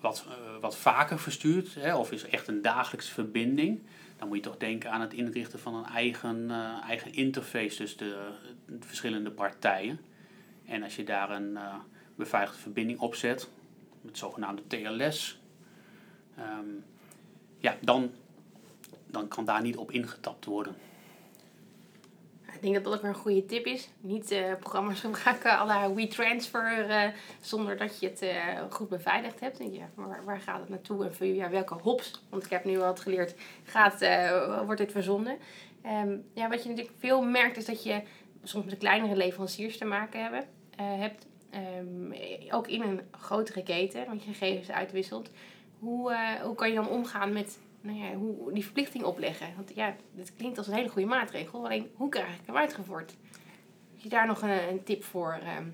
wat, 0.01 0.27
uh, 0.29 0.61
wat 0.61 0.77
vaker 0.77 1.19
verstuurd, 1.19 1.75
hè, 1.75 1.97
of 1.97 2.13
is 2.13 2.27
echt 2.27 2.49
een 2.49 2.63
dagelijkse 2.63 3.13
verbinding, 3.13 3.83
dan 4.17 4.29
moet 4.29 4.37
je 4.37 4.43
toch 4.43 4.57
denken 4.57 4.91
aan 4.91 5.01
het 5.01 5.13
inrichten 5.13 5.59
van 5.59 5.75
een 5.75 5.87
eigen, 5.87 6.37
uh, 6.51 6.83
eigen 6.89 7.13
interface 7.13 7.77
tussen 7.77 7.99
de, 7.99 8.31
de, 8.67 8.87
verschillende 8.87 9.31
partijen. 9.31 10.01
En 10.67 10.83
als 10.83 10.97
je 10.97 11.05
daar 11.05 11.31
een 11.31 11.59
beveiligde 12.15 12.61
verbinding 12.61 12.99
op 12.99 13.15
zet, 13.15 13.49
met 14.01 14.19
zogenaamde 14.19 14.63
TLS, 14.67 15.41
um, 16.39 16.85
ja, 17.59 17.77
dan, 17.81 18.11
dan 19.07 19.29
kan 19.29 19.45
daar 19.45 19.63
niet 19.63 19.77
op 19.77 19.91
ingetapt 19.91 20.45
worden. 20.45 20.77
Denk 22.65 22.77
dat 22.77 22.85
dat 22.85 22.95
ook 22.95 23.01
weer 23.03 23.11
een 23.11 23.17
goede 23.17 23.47
tip 23.47 23.67
is. 23.67 23.89
Niet 24.01 24.31
eh, 24.31 24.55
programma's 24.61 25.01
gebruiken 25.07 25.51
à 25.51 25.67
la 25.67 25.95
WeTransfer 25.95 26.91
eh 26.91 27.09
zonder 27.41 27.77
dat 27.77 28.01
je 28.01 28.07
het 28.07 28.23
eh, 28.23 28.63
goed 28.71 28.89
beveiligd 28.89 29.41
hebt. 29.41 29.61
En 29.61 29.73
ja, 29.73 29.89
waar, 29.95 30.25
waar 30.25 30.41
gaat 30.41 30.61
het 30.61 30.69
naartoe 30.69 31.05
en 31.05 31.15
voor 31.15 31.27
ja, 31.27 31.51
welke 31.51 31.75
hops, 31.75 32.23
want 32.29 32.45
ik 32.45 32.51
heb 32.51 32.65
nu 32.65 32.79
wat 32.79 33.01
geleerd, 33.01 33.35
gaat, 33.65 34.07
wordt 34.65 34.81
dit 34.81 34.93
verzonden. 34.93 35.37
Ehm, 35.83 36.17
ja, 36.35 36.49
wat 36.49 36.63
je 36.63 36.69
natuurlijk 36.69 36.97
veel 36.99 37.23
merkt 37.23 37.57
is 37.57 37.65
dat 37.65 37.83
je 37.83 38.03
soms 38.43 38.65
met 38.65 38.79
kleinere 38.79 39.17
leveranciers 39.17 39.79
te 39.79 39.85
maken 39.85 40.23
hebben, 40.23 40.45
hebt. 40.77 41.27
Ehm, 41.51 42.13
ook 42.51 42.69
in 42.69 42.83
een 42.83 43.01
grotere 43.11 43.63
keten, 43.63 44.07
want 44.07 44.25
je 44.25 44.33
gegevens 44.33 44.71
uitwisselt. 44.71 45.31
Hoe, 45.79 46.17
hoe 46.43 46.55
kan 46.55 46.69
je 46.69 46.75
dan 46.75 46.89
omgaan 46.89 47.33
met 47.33 47.59
nou 47.85 47.99
ja, 47.99 48.15
hoe 48.15 48.53
die 48.53 48.63
verplichting 48.63 49.05
opleggen? 49.05 49.47
Want 49.57 49.73
ja, 49.75 49.97
dit 50.13 50.33
klinkt 50.37 50.59
als 50.59 50.67
een 50.67 50.75
hele 50.75 50.89
goede 50.89 51.09
maatregel. 51.09 51.65
Alleen, 51.65 51.91
hoe 51.95 52.09
krijg 52.09 52.35
ik 52.35 52.47
hem 52.47 52.57
uitgevoerd? 52.57 53.17
Heb 53.93 54.03
je 54.03 54.09
daar 54.09 54.27
nog 54.27 54.43
een, 54.43 54.69
een 54.69 54.83
tip 54.83 55.05
voor? 55.05 55.33
ehm? 55.33 55.65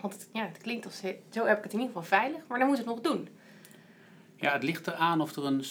want 0.00 0.12
het, 0.12 0.28
ja, 0.32 0.46
het 0.46 0.58
klinkt 0.58 0.84
als... 0.84 1.02
Zo 1.30 1.46
heb 1.46 1.58
ik 1.58 1.64
het 1.64 1.72
in 1.72 1.80
ieder 1.80 1.94
geval 1.94 2.18
veilig, 2.18 2.40
maar 2.48 2.58
dan 2.58 2.68
moet 2.68 2.76
het 2.76 2.86
nog 2.86 3.00
doen. 3.00 3.28
Ja, 4.36 4.52
het 4.52 4.62
ligt 4.62 4.86
eraan 4.86 5.20
of 5.20 5.36
er 5.36 5.44
een, 5.44 5.64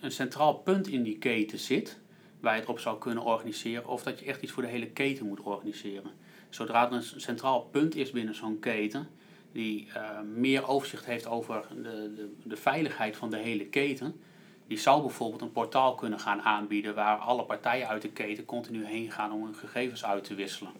een 0.00 0.10
centraal 0.10 0.54
punt 0.54 0.88
in 0.88 1.02
die 1.02 1.18
keten 1.18 1.58
zit 1.58 2.00
waar 2.40 2.54
je 2.54 2.60
het 2.60 2.68
op 2.68 2.78
zou 2.78 2.98
kunnen 2.98 3.24
organiseren, 3.24 3.86
of 3.86 4.02
dat 4.02 4.18
je 4.18 4.26
echt 4.26 4.42
iets 4.42 4.52
voor 4.52 4.62
de 4.62 4.68
hele 4.68 4.90
keten 4.90 5.26
moet 5.26 5.40
organiseren. 5.40 6.10
Zodra 6.48 6.86
er 6.86 6.92
een 6.92 7.02
centraal 7.02 7.60
punt 7.62 7.94
is 7.94 8.10
binnen 8.10 8.34
zo'n 8.34 8.58
keten, 8.58 9.08
die 9.52 9.88
eh, 9.94 10.20
meer 10.20 10.68
overzicht 10.68 11.04
heeft 11.04 11.26
over 11.26 11.66
de, 11.70 12.12
de, 12.14 12.34
de 12.42 12.56
veiligheid 12.56 13.16
van 13.16 13.30
de 13.30 13.36
hele 13.36 13.66
keten, 13.66 14.20
die 14.66 14.78
zou 14.78 15.00
bijvoorbeeld 15.00 15.42
een 15.42 15.52
portaal 15.52 15.94
kunnen 15.94 16.20
gaan 16.20 16.42
aanbieden 16.42 16.94
waar 16.94 17.16
alle 17.16 17.42
partijen 17.44 17.88
uit 17.88 18.02
de 18.02 18.10
keten 18.10 18.44
continu 18.44 18.84
heen 18.86 19.10
gaan 19.10 19.32
om 19.32 19.44
hun 19.44 19.54
gegevens 19.54 20.04
uit 20.04 20.24
te 20.24 20.34
wisselen. 20.34 20.72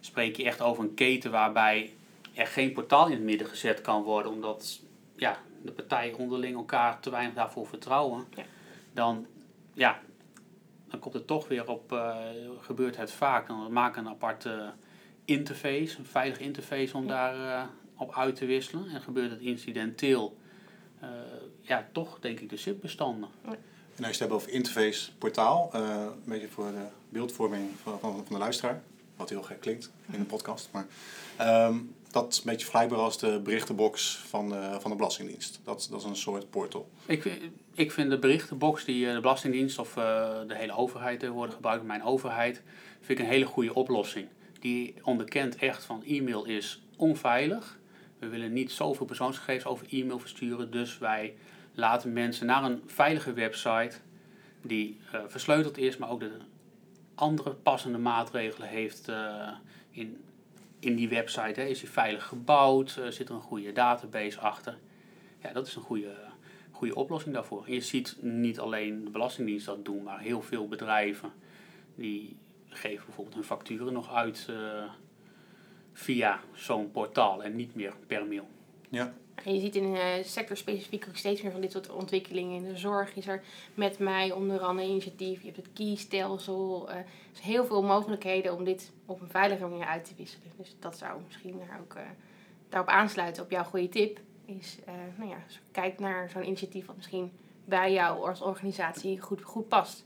Spreek 0.00 0.36
je 0.36 0.44
echt 0.44 0.60
over 0.60 0.84
een 0.84 0.94
keten 0.94 1.30
waarbij 1.30 1.92
er 2.34 2.46
geen 2.46 2.72
portaal 2.72 3.06
in 3.06 3.12
het 3.12 3.22
midden 3.22 3.46
gezet 3.46 3.80
kan 3.80 4.02
worden, 4.02 4.32
omdat 4.32 4.80
ja, 5.16 5.38
de 5.62 5.72
partijen 5.72 6.16
onderling 6.18 6.56
elkaar 6.56 7.00
te 7.00 7.10
weinig 7.10 7.34
daarvoor 7.34 7.66
vertrouwen, 7.66 8.24
Ja. 8.36 8.42
dan, 8.92 9.26
ja, 9.72 10.00
dan 10.88 11.00
komt 11.00 11.14
het 11.14 11.26
toch 11.26 11.48
weer 11.48 11.68
op, 11.68 11.92
eh, 11.92 12.16
gebeurt 12.60 12.96
het 12.96 13.12
vaak. 13.12 13.46
Dan 13.46 13.72
maak 13.72 13.96
een 13.96 14.08
aparte 14.08 14.72
interface, 15.24 15.98
een 15.98 16.06
veilige 16.06 16.42
interface 16.42 16.96
om 16.96 17.06
Ja. 17.06 17.08
daar 17.08 17.62
eh, 17.62 17.68
op 17.96 18.14
uit 18.14 18.36
te 18.36 18.46
wisselen. 18.46 18.88
En 18.90 19.00
gebeurt 19.00 19.30
het 19.30 19.40
incidenteel, 19.40 20.36
eh, 21.00 21.08
ja, 21.60 21.88
toch 21.92 22.18
denk 22.20 22.40
ik 22.40 22.50
de 22.50 22.56
SIP-bestanden. 22.56 23.28
En 23.44 24.04
als 24.04 24.06
je 24.06 24.06
het 24.06 24.18
hebt 24.18 24.32
over 24.32 24.50
interface 24.50 25.10
portaal, 25.18 25.70
eh, 25.72 25.80
een 26.00 26.22
beetje 26.24 26.48
voor 26.48 26.66
de 26.70 26.86
beeldvorming 27.08 27.68
van, 27.82 27.98
van, 28.00 28.12
van 28.14 28.24
de 28.28 28.38
luisteraar, 28.38 28.82
wat 29.16 29.28
heel 29.28 29.42
gek 29.42 29.60
klinkt 29.60 29.90
in 30.12 30.20
een 30.20 30.26
podcast, 30.26 30.68
maar 30.72 30.86
ehm, 31.36 31.76
dat 32.10 32.32
is 32.32 32.38
een 32.38 32.44
beetje 32.44 32.64
vergelijkbaar 32.66 32.98
als 32.98 33.18
de 33.18 33.40
berichtenbox 33.44 34.16
van 34.16 34.48
de, 34.48 34.76
van 34.80 34.90
de 34.90 34.96
Belastingdienst. 34.96 35.60
Dat, 35.64 35.86
dat 35.90 36.00
is 36.00 36.06
een 36.06 36.16
soort 36.16 36.50
portal. 36.50 36.88
Ik, 37.06 37.22
vind- 37.22 37.42
ik 37.74 37.92
vind 37.92 38.10
de 38.10 38.18
berichtenbox 38.18 38.84
die 38.84 39.06
eh, 39.08 39.14
de 39.14 39.20
Belastingdienst 39.20 39.78
of 39.78 39.96
eh, 39.96 40.38
de 40.46 40.54
hele 40.56 40.72
overheid 40.76 41.20
tegenwoordig 41.20 41.54
gebruikt, 41.54 41.84
mijn 41.84 42.02
overheid, 42.02 42.62
vind 43.00 43.18
ik 43.18 43.24
een 43.24 43.30
hele 43.30 43.46
goede 43.46 43.74
oplossing. 43.74 44.26
Die 44.60 44.94
onderkent 45.02 45.56
echt 45.56 45.84
van 45.84 46.02
e-mail 46.06 46.44
is 46.44 46.82
onveilig. 46.96 47.77
We 48.18 48.28
willen 48.28 48.52
niet 48.52 48.72
zoveel 48.72 49.06
persoonsgegevens 49.06 49.64
over 49.64 49.86
e-mail 49.90 50.18
versturen, 50.18 50.70
dus 50.70 50.98
wij 50.98 51.34
laten 51.74 52.12
mensen 52.12 52.46
naar 52.46 52.64
een 52.64 52.82
veilige 52.86 53.32
website 53.32 53.96
die 54.62 54.98
eh, 55.12 55.20
versleuteld 55.26 55.78
is, 55.78 55.96
maar 55.96 56.10
ook 56.10 56.20
de 56.20 56.38
andere 57.14 57.50
passende 57.54 57.98
maatregelen 57.98 58.68
heeft 58.68 59.08
eh, 59.08 59.50
in, 59.90 60.24
in 60.78 60.96
die 60.96 61.08
website. 61.08 61.60
Hè. 61.60 61.66
Is 61.66 61.80
die 61.80 61.90
veilig 61.90 62.26
gebouwd? 62.26 62.96
Eh, 62.96 63.08
zit 63.08 63.28
er 63.28 63.34
een 63.34 63.40
goede 63.40 63.72
database 63.72 64.40
achter? 64.40 64.78
Ja, 65.42 65.52
dat 65.52 65.66
is 65.66 65.74
een 65.74 65.82
goede, 65.82 66.14
goede 66.70 66.94
oplossing 66.94 67.34
daarvoor. 67.34 67.70
Je 67.70 67.80
ziet 67.80 68.16
niet 68.20 68.60
alleen 68.60 69.04
de 69.04 69.10
Belastingdienst 69.10 69.66
dat 69.66 69.84
doen, 69.84 70.02
maar 70.02 70.20
heel 70.20 70.42
veel 70.42 70.68
bedrijven 70.68 71.32
die 71.94 72.36
geven 72.68 73.04
bijvoorbeeld 73.04 73.36
hun 73.36 73.44
facturen 73.44 73.92
nog 73.92 74.14
uit 74.14 74.48
via 75.98 76.40
zo'n 76.54 76.90
portaal 76.90 77.42
en 77.42 77.56
niet 77.56 77.74
meer 77.74 77.92
per 78.06 78.26
mail. 78.26 78.48
Ja, 78.88 79.14
En 79.44 79.54
je 79.54 79.60
ziet 79.60 79.76
in 79.76 79.94
uh, 79.94 80.04
sectorspecifiek 80.22 81.04
ook 81.08 81.16
steeds 81.16 81.42
meer 81.42 81.52
van 81.52 81.60
dit 81.60 81.72
soort 81.72 81.90
ontwikkelingen. 81.90 82.56
In 82.56 82.72
de 82.72 82.76
zorg 82.76 83.14
is 83.14 83.26
er 83.26 83.42
met 83.74 83.98
mij 83.98 84.32
onder 84.32 84.60
andere 84.60 84.88
initiatief. 84.88 85.40
Je 85.40 85.46
hebt 85.46 85.56
het 85.56 85.72
key-stelsel. 85.74 86.90
eh, 86.90 86.96
er 86.96 87.04
zijn 87.32 87.46
heel 87.48 87.64
veel 87.66 87.82
mogelijkheden 87.82 88.54
om 88.54 88.64
dit 88.64 88.92
op 89.06 89.20
een 89.20 89.28
veilige 89.28 89.66
manier 89.66 89.86
uit 89.86 90.04
te 90.04 90.14
wisselen. 90.16 90.52
Dus 90.56 90.76
dat 90.78 90.98
zou 90.98 91.20
misschien 91.26 91.58
daar 91.58 91.80
ook 91.80 91.94
eh, 91.94 92.02
daarop 92.68 92.90
aansluiten 92.90 93.42
op 93.42 93.50
jouw 93.50 93.64
goede 93.64 93.88
tip. 93.88 94.20
Is, 94.44 94.78
eh, 94.86 94.94
nou 95.16 95.30
ja, 95.30 95.38
kijk 95.70 95.98
naar 95.98 96.30
zo'n 96.30 96.46
initiatief 96.46 96.86
wat 96.86 96.96
misschien 96.96 97.32
bij 97.64 97.92
jou 97.92 98.28
als 98.28 98.40
organisatie 98.42 99.20
goed, 99.20 99.42
goed 99.42 99.68
past. 99.68 100.04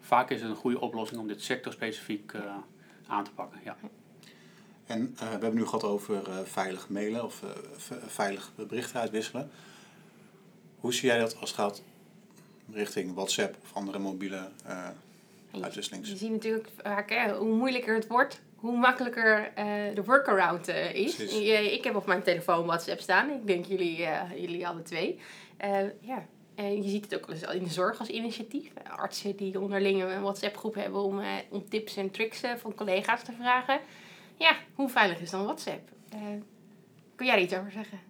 Vaak 0.00 0.30
is 0.30 0.40
het 0.40 0.50
een 0.50 0.56
goede 0.56 0.80
oplossing 0.80 1.20
om 1.20 1.26
dit 1.26 1.42
sectorspecifiek 1.42 2.32
uh, 2.32 2.56
aan 3.06 3.24
te 3.24 3.32
pakken. 3.32 3.60
Ja. 3.64 3.76
En 4.92 5.14
uh, 5.14 5.18
we 5.18 5.26
hebben 5.26 5.54
nu 5.54 5.64
gehad 5.64 5.84
over 5.84 6.28
uh, 6.28 6.38
veilig 6.44 6.88
mailen 6.88 7.24
of 7.24 7.42
uh, 7.42 7.50
veilig 8.06 8.52
berichten 8.56 9.00
uitwisselen. 9.00 9.50
Hoe 10.80 10.94
zie 10.94 11.08
jij 11.08 11.18
dat 11.18 11.36
als 11.40 11.50
het 11.50 11.58
gaat 11.58 11.82
richting 12.72 13.14
WhatsApp 13.14 13.56
of 13.62 13.72
andere 13.72 13.98
mobiele 13.98 14.48
uitwisselings? 15.60 16.08
Je 16.08 16.16
ziet 16.16 16.30
natuurlijk 16.30 16.68
vaak 16.82 17.10
hè, 17.10 17.36
hoe 17.36 17.56
moeilijker 17.56 17.94
het 17.94 18.06
wordt, 18.06 18.40
hoe 18.56 18.78
makkelijker 18.78 19.52
de 19.94 20.02
workaround 20.04 20.68
is. 20.92 21.18
Ik 21.18 21.84
heb 21.84 21.96
op 21.96 22.06
mijn 22.06 22.22
telefoon 22.22 22.66
WhatsApp 22.66 23.00
staan. 23.00 23.30
Ik 23.30 23.46
denk 23.46 23.64
jullie, 23.64 24.06
jullie 24.36 24.66
alle 24.66 24.82
twee. 24.82 25.18
ja, 26.00 26.26
je 26.56 26.88
ziet 26.88 27.04
het 27.04 27.14
ook 27.14 27.26
wel 27.26 27.36
eens 27.36 27.54
in 27.54 27.64
de 27.64 27.70
zorg 27.70 27.98
als 27.98 28.08
initiatief. 28.08 28.72
Artsen 28.96 29.36
die 29.36 29.60
onderling 29.60 30.02
een 30.02 30.22
WhatsApp-groep 30.22 30.74
hebben 30.74 31.02
om, 31.02 31.20
om 31.48 31.68
tips 31.68 31.96
en 31.96 32.10
tricks 32.10 32.40
van 32.56 32.74
collega's 32.74 33.24
te 33.24 33.32
vragen. 33.32 33.80
Ja, 34.42 34.56
hoe 34.74 34.88
veilig 34.88 35.20
is 35.20 35.30
dan 35.30 35.44
WhatsApp? 35.44 35.88
Uh, 36.14 36.20
kun 37.14 37.26
jij 37.26 37.34
er 37.34 37.42
iets 37.42 37.54
over 37.54 37.70
zeggen? 37.72 38.00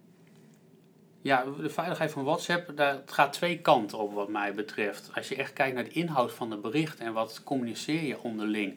Ja, 1.21 1.43
de 1.43 1.69
veiligheid 1.69 2.11
van 2.11 2.23
WhatsApp, 2.23 2.77
daar, 2.77 3.01
gaat 3.05 3.33
twee 3.33 3.59
kanten 3.59 3.97
op 3.97 4.13
wat 4.13 4.29
mij 4.29 4.53
betreft. 4.53 5.11
Als 5.15 5.27
je 5.27 5.35
echt 5.35 5.53
kijkt 5.53 5.75
naar 5.75 5.83
de 5.83 5.89
inhoud 5.89 6.33
van 6.33 6.49
de 6.49 6.57
bericht 6.57 6.99
en 6.99 7.13
wat 7.13 7.41
communiceer 7.43 8.03
je 8.03 8.21
onderling, 8.21 8.75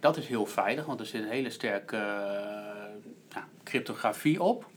dat 0.00 0.16
is 0.16 0.26
heel 0.26 0.46
veilig, 0.46 0.84
want 0.86 1.00
er 1.00 1.06
zit 1.06 1.22
een 1.22 1.28
hele 1.28 1.50
sterke 1.50 1.96
ja, 3.28 3.48
cryptografie 3.62 4.42
op. 4.42 4.70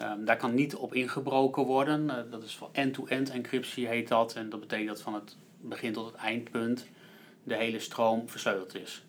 Um, 0.00 0.24
daar 0.24 0.36
kan 0.36 0.54
niet 0.54 0.74
op 0.74 0.94
ingebroken 0.94 1.62
worden. 1.62 2.04
Uh, 2.04 2.14
dat 2.30 2.42
is 2.42 2.54
voor 2.54 2.68
end-to-end 2.72 3.28
-end 3.28 3.30
encryptie 3.30 3.86
heet 3.86 4.08
dat. 4.08 4.34
En 4.34 4.48
dat 4.48 4.60
betekent 4.60 4.88
dat 4.88 5.02
van 5.02 5.14
het 5.14 5.36
begin 5.60 5.92
tot 5.92 6.06
het 6.06 6.14
eindpunt 6.14 6.86
de 7.42 7.56
hele 7.56 7.78
stroom 7.78 8.28
versleuteld 8.28 8.74
is. 8.74 9.04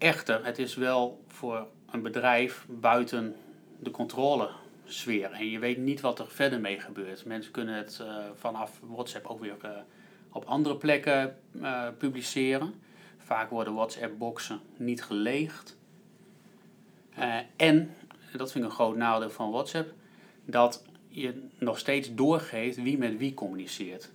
Echter, 0.00 0.44
het 0.44 0.58
is 0.58 0.74
wel 0.74 1.24
voor 1.28 1.66
een 1.90 2.02
bedrijf 2.02 2.66
buiten 2.68 3.36
de 3.78 3.90
controlesfeer. 3.90 5.30
En 5.32 5.50
je 5.50 5.58
weet 5.58 5.78
niet 5.78 6.00
wat 6.00 6.18
er 6.18 6.28
verder 6.28 6.60
mee 6.60 6.80
gebeurt. 6.80 7.24
Mensen 7.24 7.52
kunnen 7.52 7.74
het 7.74 7.98
uh, 8.02 8.16
vanaf 8.34 8.80
WhatsApp 8.82 9.26
ook 9.26 9.40
weer 9.40 9.56
uh, 9.64 9.70
op 10.32 10.44
andere 10.44 10.76
plekken 10.76 11.36
uh, 11.52 11.88
publiceren. 11.98 12.74
Vaak 13.18 13.50
worden 13.50 13.74
WhatsApp-boxen 13.74 14.60
niet 14.76 15.02
geleegd. 15.02 15.76
Eh, 17.14 17.36
en, 17.56 17.94
dat 18.36 18.52
vind 18.52 18.64
ik 18.64 18.70
een 18.70 18.76
groot 18.76 18.96
nadeel 18.96 19.30
van 19.30 19.50
WhatsApp, 19.50 19.92
dat 20.44 20.84
je 21.08 21.42
nog 21.58 21.78
steeds 21.78 22.14
doorgeeft 22.14 22.82
wie 22.82 22.98
met 22.98 23.18
wie 23.18 23.34
communiceert. 23.34 24.10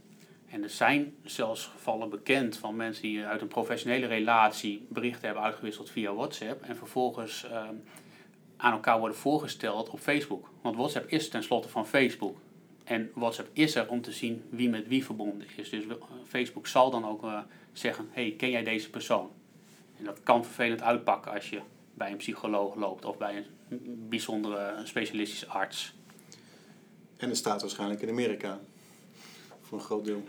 En 0.50 0.64
er 0.64 0.70
zijn 0.70 1.16
zelfs 1.24 1.66
gevallen 1.66 2.10
bekend 2.10 2.58
van 2.58 2.76
mensen 2.76 3.04
die 3.04 3.26
uit 3.26 3.42
een 3.42 3.48
professionele 3.48 4.06
relatie 4.06 4.86
berichten 4.90 5.26
hebben 5.26 5.44
uitgewisseld 5.44 5.90
via 5.90 6.14
WhatsApp 6.14 6.64
en 6.64 6.76
vervolgens 6.76 7.46
uh, 7.46 7.68
aan 8.58 8.72
elkaar 8.72 9.00
worden 9.00 9.18
voorgesteld 9.18 9.90
op 9.90 10.00
Facebook. 10.00 10.50
Want 10.62 10.76
WhatsApp 10.76 11.10
is 11.10 11.30
tenslotte 11.30 11.70
van 11.70 11.88
Facebook. 11.88 12.38
En 12.84 13.12
WhatsApp 13.14 13.50
is 13.54 13.76
er 13.76 13.90
om 13.90 14.02
te 14.02 14.12
zien 14.12 14.44
wie 14.50 14.70
met 14.70 14.88
wie 14.88 15.06
verbonden 15.06 15.48
is. 15.56 15.70
Dus 15.70 15.86
uh, 15.86 15.94
Facebook 16.28 16.68
zal 16.68 16.92
dan 16.92 17.06
ook 17.06 17.24
uh, 17.24 17.40
zeggen, 17.74 18.08
hey, 18.12 18.34
ken 18.38 18.50
jij 18.50 18.64
deze 18.64 18.90
persoon? 18.90 19.32
En 19.98 20.06
dat 20.06 20.24
kan 20.24 20.46
vervelend 20.46 20.82
uitpakken 20.82 21.32
als 21.32 21.50
je 21.50 21.62
bij 21.94 22.12
een 22.12 22.18
psycholoog 22.18 22.76
loopt 22.76 23.06
of 23.06 23.18
bij 23.18 23.46
een 23.70 24.06
bijzondere 24.10 24.82
specialistische 24.84 25.48
arts. 25.48 25.94
En 27.18 27.28
het 27.30 27.38
staat 27.38 27.62
waarschijnlijk 27.62 28.02
in 28.02 28.10
Amerika. 28.10 28.60
Voor 29.68 29.78
een 29.78 29.84
groot 29.84 30.06
deel. 30.06 30.24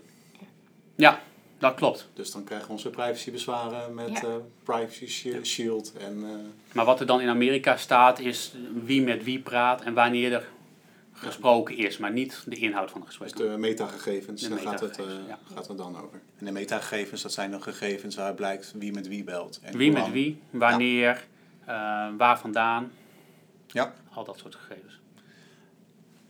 Ja, 0.95 1.21
dat 1.59 1.75
klopt. 1.75 2.09
Dus 2.15 2.31
dan 2.31 2.45
krijgen 2.45 2.67
we 2.67 2.73
onze 2.73 2.91
privacybezwaren 2.91 3.95
met 3.95 4.09
ja. 4.21 4.23
uh, 4.29 4.35
Privacy 4.63 5.07
Shield. 5.43 5.93
En, 5.93 6.17
uh... 6.19 6.31
Maar 6.73 6.85
wat 6.85 7.01
er 7.01 7.07
dan 7.07 7.21
in 7.21 7.29
Amerika 7.29 7.77
staat 7.77 8.19
is 8.19 8.55
wie 8.85 9.03
met 9.03 9.25
wie 9.25 9.39
praat 9.41 9.83
en 9.83 9.95
wanneer 9.95 10.33
er 10.33 10.49
gesproken 11.13 11.77
is, 11.77 11.99
maar 11.99 12.13
niet 12.13 12.43
de 12.47 12.57
inhoud 12.57 12.91
van 12.91 13.01
het 13.01 13.09
Dus 13.11 13.19
gesprek. 13.19 13.51
de 13.51 13.59
metagegevens, 13.59 14.43
De 14.43 14.49
daar 14.49 14.59
gaat 14.59 14.81
het, 14.81 14.99
eh, 14.99 15.05
ja. 15.29 15.39
gaat 15.55 15.69
het 15.69 15.77
dan 15.79 15.97
over. 16.03 16.21
En 16.39 16.45
de 16.45 16.53
metagegevens, 16.53 17.23
dat 17.23 17.33
zijn 17.33 17.51
dan 17.51 17.63
gegevens 17.63 18.17
waar 18.17 18.35
blijkt 18.35 18.73
wie 18.79 18.93
met 18.93 19.09
wie 19.09 19.25
belt. 19.25 19.61
En 19.63 19.77
Wie 19.77 19.93
met 19.93 20.11
wie, 20.11 20.41
wanneer, 20.51 21.27
eh, 21.65 22.09
waar 22.17 22.39
vandaan, 22.39 22.93
Ja. 23.67 23.95
al 24.13 24.25
dat 24.25 24.39
soort 24.39 24.55
gegevens. 24.55 25.01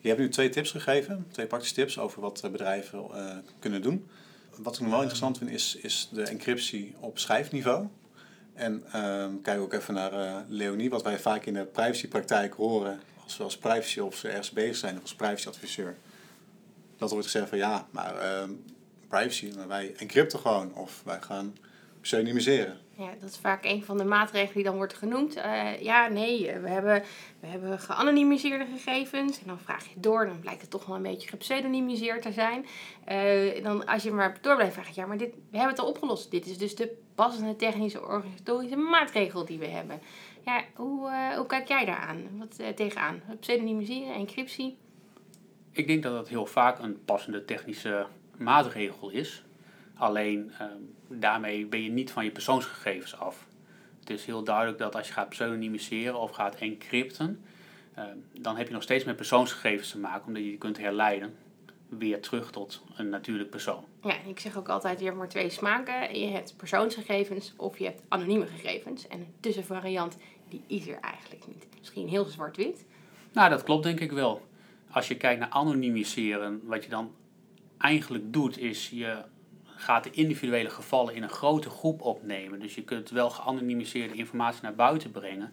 Je 0.06 0.12
hebt 0.12 0.24
nu 0.24 0.30
twee 0.30 0.48
tips 0.48 0.70
gegeven, 0.70 1.26
twee 1.32 1.46
praktische 1.46 1.74
tips 1.74 1.98
over 1.98 2.20
wat 2.20 2.40
eh, 2.40 2.50
bedrijven 2.50 2.98
eh, 3.12 3.36
kunnen 3.58 3.82
doen. 3.82 4.08
Wat 4.56 4.74
ik 4.74 4.80
nog 4.80 4.90
wel 4.90 4.98
interessant 4.98 5.38
vind 5.38 5.50
is, 5.50 5.76
is 5.76 6.08
de 6.12 6.22
encryptie 6.22 6.94
op 7.00 7.18
schijfniveau. 7.18 7.86
En 8.54 8.84
ehm, 8.92 9.40
kijk 9.42 9.60
ook 9.60 9.72
even 9.72 9.94
naar 9.94 10.12
eh, 10.12 10.36
Leonie, 10.48 10.90
wat 10.90 11.02
wij 11.02 11.18
vaak 11.18 11.46
in 11.46 11.54
de 11.54 11.64
privacypraktijk 11.64 12.54
horen 12.54 13.00
als 13.24 13.36
we 13.36 13.44
als 13.44 13.56
privacy 13.56 14.00
officer 14.00 14.30
ergens 14.30 14.50
bezig 14.50 14.76
zijn 14.76 14.96
of 14.96 15.02
als 15.02 15.14
privacyadviseur. 15.14 15.96
Dat 16.96 17.10
wordt 17.10 17.24
gezegd 17.24 17.48
van 17.48 17.58
ja, 17.58 17.86
maar 17.90 18.18
ehm, 18.18 18.50
privacy, 19.08 19.52
maar 19.56 19.68
wij 19.68 19.94
encrypten 19.96 20.38
gewoon 20.38 20.74
of 20.74 21.02
wij 21.04 21.20
gaan 21.20 21.56
pseudonymiseren. 22.00 22.78
Ja, 22.98 23.10
dat 23.20 23.30
is 23.30 23.36
vaak 23.36 23.64
een 23.64 23.84
van 23.84 23.98
de 23.98 24.04
maatregelen 24.04 24.54
die 24.54 24.64
dan 24.64 24.76
wordt 24.76 24.94
genoemd. 24.94 25.36
Eh, 25.36 25.80
ja, 25.82 26.08
nee, 26.08 26.50
eh, 26.50 26.60
we 26.60 26.68
hebben, 26.68 27.02
we 27.40 27.46
hebben 27.46 27.78
geanonimiseerde 27.78 28.66
gegevens. 28.66 29.40
En 29.40 29.46
dan 29.46 29.58
vraag 29.58 29.84
je 29.84 30.00
door, 30.00 30.26
dan 30.26 30.40
blijkt 30.40 30.60
het 30.60 30.70
toch 30.70 30.86
wel 30.86 30.96
een 30.96 31.02
beetje 31.02 31.28
gepseudonymiseerd 31.28 32.22
te 32.22 32.32
zijn. 32.32 32.66
Eh, 33.04 33.62
dan 33.62 33.86
als 33.86 34.02
je 34.02 34.10
maar 34.10 34.38
door 34.40 34.54
blijft 34.54 34.74
vragen, 34.74 34.92
ja, 34.94 35.06
maar 35.06 35.18
dit, 35.18 35.34
we 35.34 35.56
hebben 35.56 35.74
het 35.76 35.84
al 35.84 35.88
opgelost. 35.88 36.30
Dit 36.30 36.46
is 36.46 36.58
dus 36.58 36.74
de 36.74 36.96
passende 37.14 37.56
technische 37.56 38.06
organisatorische 38.06 38.76
maatregel 38.76 39.44
die 39.44 39.58
we 39.58 39.66
hebben. 39.66 40.00
Ja, 40.44 40.64
hoe, 40.74 41.10
hoe 41.36 41.46
kijk 41.46 41.68
jij 41.68 41.84
daaraan? 41.84 42.22
Wat 42.38 42.76
tegenaan? 42.76 43.22
Pseudonymiseren, 43.40 44.14
encryptie? 44.14 44.78
Ik 45.70 45.86
denk 45.86 46.02
dat 46.02 46.12
dat 46.12 46.28
heel 46.28 46.46
vaak 46.46 46.78
een 46.78 47.04
passende 47.04 47.44
technische 47.44 48.06
maatregel 48.36 49.10
is. 49.10 49.45
Alleen 49.96 50.52
ehm, 50.58 50.80
daarmee 51.08 51.66
ben 51.66 51.82
je 51.82 51.90
niet 51.90 52.10
van 52.10 52.24
je 52.24 52.30
persoonsgegevens 52.30 53.18
af. 53.18 53.46
Het 54.00 54.10
is 54.10 54.24
heel 54.24 54.44
duidelijk 54.44 54.78
dat 54.78 54.96
als 54.96 55.06
je 55.06 55.12
gaat 55.12 55.28
pseudonymiseren 55.28 56.20
of 56.20 56.30
gaat 56.30 56.54
encrypten, 56.54 57.44
ehm, 57.94 58.16
dan 58.32 58.56
heb 58.56 58.66
je 58.66 58.72
nog 58.72 58.82
steeds 58.82 59.04
met 59.04 59.16
persoonsgegevens 59.16 59.90
te 59.90 59.98
maken, 59.98 60.26
omdat 60.26 60.42
je 60.42 60.48
die 60.48 60.58
kunt 60.58 60.78
herleiden 60.78 61.34
weer 61.88 62.20
terug 62.20 62.50
tot 62.50 62.82
een 62.96 63.08
natuurlijk 63.08 63.50
persoon. 63.50 63.84
Ja, 64.02 64.16
ik 64.26 64.40
zeg 64.40 64.56
ook 64.56 64.68
altijd, 64.68 64.98
je 64.98 65.04
hebt 65.04 65.16
maar 65.16 65.28
twee 65.28 65.50
smaken. 65.50 66.18
Je 66.18 66.26
hebt 66.26 66.56
persoonsgegevens 66.56 67.52
of 67.56 67.78
je 67.78 67.84
hebt 67.84 68.02
anonieme 68.08 68.46
gegevens. 68.46 69.08
En 69.08 69.20
een 69.20 69.34
tussenvariant, 69.40 70.16
die 70.48 70.62
is 70.66 70.88
er 70.88 70.98
eigenlijk 71.00 71.46
niet. 71.46 71.66
Misschien 71.78 72.08
heel 72.08 72.24
zwart-wit. 72.24 72.84
Nou, 73.32 73.50
dat 73.50 73.62
klopt 73.62 73.82
denk 73.82 74.00
ik 74.00 74.12
wel. 74.12 74.46
Als 74.90 75.08
je 75.08 75.16
kijkt 75.16 75.40
naar 75.40 75.48
anonimiseren, 75.48 76.60
wat 76.64 76.84
je 76.84 76.90
dan 76.90 77.14
eigenlijk 77.78 78.32
doet, 78.32 78.58
is 78.58 78.90
je 78.90 79.22
gaat 79.76 80.04
de 80.04 80.10
individuele 80.10 80.70
gevallen 80.70 81.14
in 81.14 81.22
een 81.22 81.28
grote 81.28 81.70
groep 81.70 82.00
opnemen. 82.00 82.60
Dus 82.60 82.74
je 82.74 82.82
kunt 82.82 83.10
wel 83.10 83.30
geanonimiseerde 83.30 84.14
informatie 84.14 84.62
naar 84.62 84.74
buiten 84.74 85.10
brengen. 85.10 85.52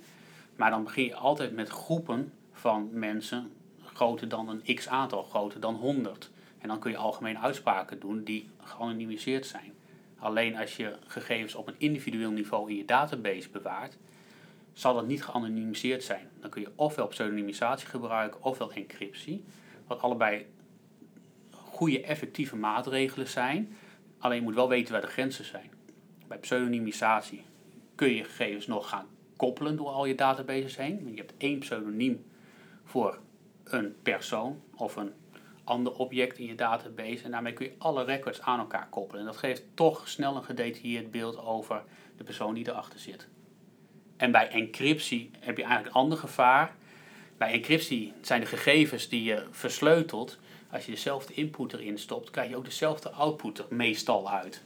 Maar 0.56 0.70
dan 0.70 0.84
begin 0.84 1.06
je 1.06 1.16
altijd 1.16 1.54
met 1.54 1.70
groepen 1.70 2.34
van 2.52 2.90
mensen 2.92 3.52
groter 3.84 4.28
dan 4.28 4.50
een 4.50 4.76
x 4.76 4.88
aantal, 4.88 5.24
groter 5.24 5.60
dan 5.60 5.76
100. 5.76 6.30
En 6.60 6.68
dan 6.68 6.80
kun 6.80 6.92
je 6.92 6.98
algemene 6.98 7.40
uitspraken 7.40 8.00
doen 8.00 8.24
die 8.24 8.50
geanonimiseerd 8.64 9.46
zijn. 9.46 9.74
Alleen 10.18 10.58
als 10.58 10.76
je 10.76 10.96
gegevens 11.08 11.56
op 11.56 11.68
een 11.68 11.76
individueel 11.78 12.32
niveau 12.32 12.70
in 12.70 12.78
je 12.78 12.86
database 12.86 13.50
bewaart, 13.50 13.98
zal 14.74 14.94
dat 14.94 15.08
niet 15.08 15.24
geanonimiseerd 15.24 16.04
zijn. 16.04 16.30
Dan 16.40 16.50
kun 16.50 16.62
je 16.62 16.72
ofwel 16.76 17.08
pseudonymisatie 17.08 17.88
gebruiken 17.88 18.44
ofwel 18.44 18.72
encryptie. 18.72 19.44
Wat 19.88 20.02
allebei 20.02 20.46
goede 21.52 22.02
effectieve 22.02 22.56
maatregelen 22.56 23.28
zijn. 23.28 23.76
Alleen 24.24 24.38
je 24.38 24.44
moet 24.44 24.56
wel 24.56 24.70
weten 24.70 24.92
waar 24.92 25.02
de 25.02 25.08
grenzen 25.08 25.46
zijn. 25.46 25.72
Bij 26.28 26.38
pseudonymisatie 26.38 27.46
kun 27.96 28.14
je 28.14 28.24
gegevens 28.24 28.68
nog 28.68 28.90
gaan 28.90 29.08
koppelen 29.36 29.76
door 29.76 29.88
al 29.88 30.06
je 30.06 30.16
databases 30.16 30.78
heen. 30.78 31.12
Je 31.12 31.18
hebt 31.18 31.34
één 31.38 31.60
pseudoniem 31.60 32.26
voor 32.84 33.20
een 33.64 33.96
persoon 34.04 34.62
of 34.76 34.96
een 34.96 35.14
ander 35.64 35.94
object 35.94 36.38
in 36.38 36.46
je 36.46 36.56
database. 36.56 37.24
En 37.24 37.32
daarmee 37.32 37.54
kun 37.54 37.66
je 37.66 37.74
alle 37.78 38.04
records 38.04 38.42
aan 38.42 38.60
elkaar 38.60 38.88
koppelen. 38.90 39.20
En 39.20 39.26
dat 39.26 39.38
geeft 39.38 39.64
toch 39.74 40.08
snel 40.08 40.36
een 40.36 40.44
gedetailleerd 40.44 41.12
beeld 41.12 41.38
over 41.38 41.84
de 42.18 42.24
persoon 42.24 42.54
die 42.54 42.68
erachter 42.68 43.00
zit. 43.00 43.28
En 44.18 44.32
bij 44.32 44.50
encryptie 44.50 45.32
heb 45.40 45.58
je 45.58 45.64
eigenlijk 45.64 45.96
een 45.96 46.02
ander 46.02 46.18
gevaar. 46.18 46.76
Bij 47.38 47.52
encryptie 47.52 48.14
zijn 48.22 48.42
de 48.42 48.48
gegevens 48.48 49.10
die 49.10 49.24
je 49.24 49.48
versleutelt. 49.52 50.40
Als 50.74 50.86
je 50.86 50.92
dezelfde 50.92 51.34
input 51.34 51.74
erin 51.74 51.98
stopt, 51.98 52.30
krijg 52.30 52.50
je 52.50 52.56
ook 52.56 52.66
dezelfde 52.66 53.10
output 53.10 53.58
er 53.58 53.66
meestal 53.70 54.30
uit. 54.30 54.64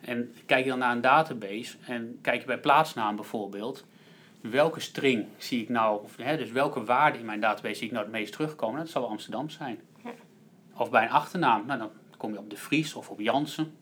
En 0.00 0.34
kijk 0.46 0.64
je 0.64 0.70
dan 0.70 0.78
naar 0.78 0.92
een 0.92 1.00
database 1.00 1.76
en 1.86 2.18
kijk 2.22 2.40
je 2.40 2.46
bij 2.46 2.58
plaatsnaam 2.58 3.16
bijvoorbeeld, 3.16 3.84
welke 4.40 4.80
string 4.80 5.26
zie 5.38 5.62
ik 5.62 5.68
nou, 5.68 6.02
of, 6.02 6.16
hè, 6.16 6.36
dus 6.36 6.50
welke 6.50 6.84
waarde 6.84 7.18
in 7.18 7.24
mijn 7.24 7.40
database 7.40 7.74
zie 7.74 7.86
ik 7.86 7.92
nou 7.92 8.04
het 8.04 8.12
meest 8.12 8.32
terugkomen? 8.32 8.80
Dat 8.80 8.88
zal 8.88 9.08
Amsterdam 9.08 9.50
zijn. 9.50 9.80
Ja. 10.04 10.10
Of 10.76 10.90
bij 10.90 11.02
een 11.02 11.10
achternaam, 11.10 11.66
nou, 11.66 11.78
dan 11.78 11.90
kom 12.16 12.32
je 12.32 12.38
op 12.38 12.50
de 12.50 12.56
Vries 12.56 12.94
of 12.94 13.10
op 13.10 13.20
Jansen. 13.20 13.76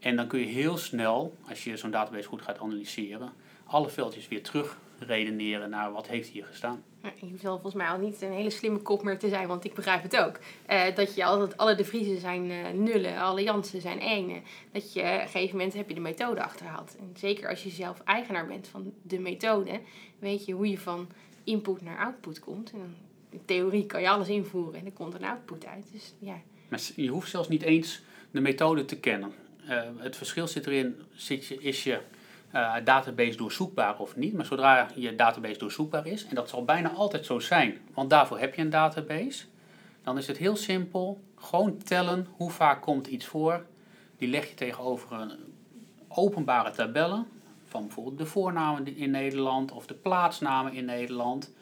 En 0.00 0.16
dan 0.16 0.26
kun 0.26 0.40
je 0.40 0.46
heel 0.46 0.76
snel, 0.76 1.36
als 1.48 1.64
je 1.64 1.76
zo'n 1.76 1.90
database 1.90 2.28
goed 2.28 2.42
gaat 2.42 2.60
analyseren, 2.60 3.32
alle 3.64 3.88
veldjes 3.88 4.28
weer 4.28 4.42
terug 4.42 4.78
redeneren 4.98 5.70
naar 5.70 5.92
wat 5.92 6.06
heeft 6.06 6.28
hier 6.28 6.44
gestaan. 6.44 6.82
Je 7.02 7.26
hoeft 7.30 7.42
volgens 7.42 7.74
mij 7.74 7.88
al 7.88 7.98
niet 7.98 8.22
een 8.22 8.32
hele 8.32 8.50
slimme 8.50 8.78
kop 8.78 9.02
meer 9.02 9.18
te 9.18 9.28
zijn, 9.28 9.48
want 9.48 9.64
ik 9.64 9.74
begrijp 9.74 10.02
het 10.02 10.16
ook. 10.16 10.38
Eh, 10.66 10.94
dat 10.94 11.14
je 11.14 11.24
altijd, 11.24 11.56
alle 11.56 11.74
de 11.74 11.84
Vriezen 11.84 12.18
zijn 12.18 12.50
eh, 12.50 12.70
nullen, 12.70 13.18
alle 13.18 13.42
Jansen 13.42 13.80
zijn 13.80 13.98
enen. 13.98 14.42
Dat 14.72 14.92
je 14.92 15.00
op 15.00 15.06
een 15.06 15.28
gegeven 15.28 15.56
moment 15.56 15.74
heb 15.74 15.88
je 15.88 15.94
de 15.94 16.00
methode 16.00 16.42
achterhaald. 16.42 16.96
En 16.98 17.10
zeker 17.16 17.48
als 17.48 17.62
je 17.62 17.70
zelf 17.70 18.00
eigenaar 18.04 18.46
bent 18.46 18.68
van 18.68 18.92
de 19.02 19.18
methode, 19.18 19.80
weet 20.18 20.44
je 20.44 20.52
hoe 20.52 20.70
je 20.70 20.78
van 20.78 21.08
input 21.44 21.82
naar 21.82 21.98
output 21.98 22.38
komt. 22.38 22.72
En 22.72 22.96
in 23.30 23.40
theorie 23.44 23.86
kan 23.86 24.00
je 24.00 24.08
alles 24.08 24.28
invoeren 24.28 24.80
en 24.80 24.86
er 24.86 24.92
komt 24.92 25.14
een 25.14 25.24
output 25.24 25.66
uit. 25.66 25.88
Dus 25.92 26.14
ja, 26.18 26.40
Maar 26.68 26.80
je 26.96 27.08
hoeft 27.08 27.30
zelfs 27.30 27.48
niet 27.48 27.62
eens 27.62 28.02
de 28.30 28.40
methode 28.40 28.84
te 28.84 28.98
kennen. 28.98 29.32
Eh, 29.66 29.82
het 29.96 30.16
verschil 30.16 30.48
zit 30.48 30.66
erin, 30.66 30.96
zit 31.12 31.46
je, 31.46 31.62
is 31.62 31.84
je 31.84 32.00
eh, 32.50 32.74
database 32.84 33.36
doorzoekbaar 33.36 33.98
of 33.98 34.16
niet. 34.16 34.32
Maar 34.32 34.44
zodra 34.44 34.88
je 34.94 35.14
database 35.14 35.58
doorzoekbaar 35.58 36.06
is, 36.06 36.26
en 36.26 36.34
dat 36.34 36.48
zal 36.48 36.64
bijna 36.64 36.90
altijd 36.90 37.26
zo 37.26 37.38
zijn, 37.38 37.78
want 37.94 38.10
daarvoor 38.10 38.38
heb 38.38 38.54
je 38.54 38.62
een 38.62 38.70
database, 38.70 39.44
dan 40.02 40.18
is 40.18 40.26
het 40.26 40.36
heel 40.36 40.56
simpel. 40.56 41.20
Gewoon 41.36 41.78
tellen 41.78 42.26
hoe 42.30 42.50
vaak 42.50 42.82
komt 42.82 43.06
iets 43.06 43.26
voor. 43.26 43.66
Die 44.16 44.28
leg 44.28 44.48
je 44.48 44.54
tegenover 44.54 45.12
een 45.12 45.32
openbare 46.08 46.70
tabellen 46.70 47.26
van 47.68 47.82
bijvoorbeeld 47.86 48.18
de 48.18 48.26
voornamen 48.26 48.96
in 48.96 49.10
Nederland 49.10 49.72
of 49.72 49.86
de 49.86 49.94
plaatsnamen 49.94 50.72
in 50.72 50.84
Nederland. 50.84 51.52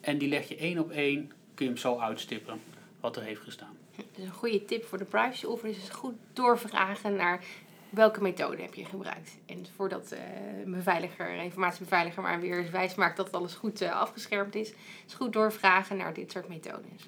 En 0.00 0.18
die 0.18 0.28
leg 0.28 0.48
je 0.48 0.56
één 0.56 0.78
op 0.78 0.90
één, 0.90 1.32
kun 1.54 1.64
je 1.64 1.70
hem 1.70 1.76
zo 1.76 1.98
uitstippen 1.98 2.60
wat 3.00 3.16
er 3.16 3.22
heeft 3.22 3.40
gestaan. 3.40 3.76
dus 3.96 4.24
een 4.24 4.30
goede 4.30 4.64
tip 4.64 4.84
voor 4.84 4.98
de 4.98 5.04
privacy 5.04 5.46
officer 5.46 5.82
is 5.82 5.88
goed 5.88 6.14
doorvragen 6.32 7.16
naar 7.16 7.44
welke 7.92 8.22
methode 8.22 8.62
heb 8.62 8.74
je 8.74 8.84
gebruikt. 8.84 9.30
En 9.46 9.66
voordat 9.76 10.10
eh, 10.12 10.18
een 10.64 10.70
beveiliger, 10.72 11.30
informatiebeveiliger 11.34 12.22
maar 12.22 12.40
weer 12.40 12.58
eens 12.58 12.70
wijs 12.70 12.94
maakt 12.94 13.16
dat 13.16 13.32
alles 13.32 13.54
goed 13.54 13.80
eh, 13.80 14.00
afgeschermd 14.00 14.54
is, 14.54 14.72
is 15.06 15.14
goed 15.14 15.32
doorvragen 15.32 15.96
naar 15.96 16.12
dit 16.14 16.30
soort 16.32 16.48
methodes. 16.48 17.06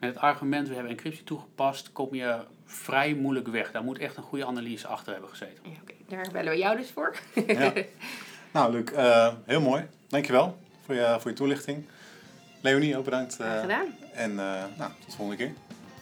Met 0.00 0.14
het 0.14 0.22
argument, 0.22 0.68
we 0.68 0.74
hebben 0.74 0.92
encryptie 0.92 1.24
toegepast, 1.24 1.92
kom 1.92 2.14
je 2.14 2.38
vrij 2.64 3.14
moeilijk 3.14 3.48
weg. 3.48 3.70
Daar 3.70 3.84
moet 3.84 3.98
echt 3.98 4.16
een 4.16 4.22
goede 4.22 4.46
analyse 4.46 4.86
achter 4.86 5.12
hebben 5.12 5.30
gezeten. 5.30 5.58
Ja, 5.62 5.70
Oké, 5.82 5.92
daar 6.08 6.28
bellen 6.32 6.52
we 6.52 6.58
jou 6.58 6.76
dus 6.76 6.90
voor. 6.90 7.14
Ja. 7.46 7.72
Nou, 8.52 8.72
Luc, 8.72 8.84
eh, 8.90 9.34
heel 9.44 9.60
mooi. 9.60 9.86
Dankjewel 10.08 10.58
voor 10.84 10.94
je, 10.94 11.16
voor 11.20 11.30
je 11.30 11.36
toelichting. 11.36 11.84
Leonie, 12.60 12.96
ook 12.98 13.04
bedankt. 13.04 13.36
eh, 13.40 13.46
Graag 13.46 13.60
gedaan. 13.60 13.86
En 14.12 14.30
eh, 14.30 14.64
nou, 14.78 14.90
tot 15.00 15.10
de 15.10 15.16
volgende 15.16 15.44
keer. 15.44 15.52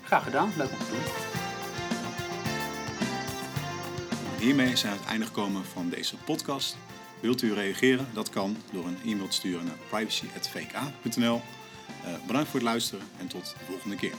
Graag 0.03 0.25
gedaan, 0.25 0.53
leuk 0.57 0.71
om 0.71 0.79
te 0.79 0.85
doen. 0.90 1.41
Hiermee 4.42 4.76
zijn 4.76 4.92
we 4.92 4.98
aan 4.98 5.05
het 5.05 5.11
einde 5.11 5.26
gekomen 5.26 5.64
van 5.64 5.88
deze 5.88 6.16
podcast. 6.16 6.76
Wilt 7.20 7.42
u 7.42 7.55
reageren? 7.55 8.07
Dat 8.12 8.31
kan 8.31 8.57
door 8.72 8.87
een 8.87 8.98
e-mail 9.05 9.28
te 9.28 9.35
sturen 9.35 9.64
naar 9.64 9.76
privacy.vk.nl. 9.90 11.40
Eh, 12.05 12.12
bedankt 12.26 12.48
voor 12.48 12.61
het 12.61 12.68
luisteren 12.68 13.07
en 13.18 13.26
tot 13.26 13.55
de 13.59 13.64
volgende 13.64 13.96
keer. 13.96 14.14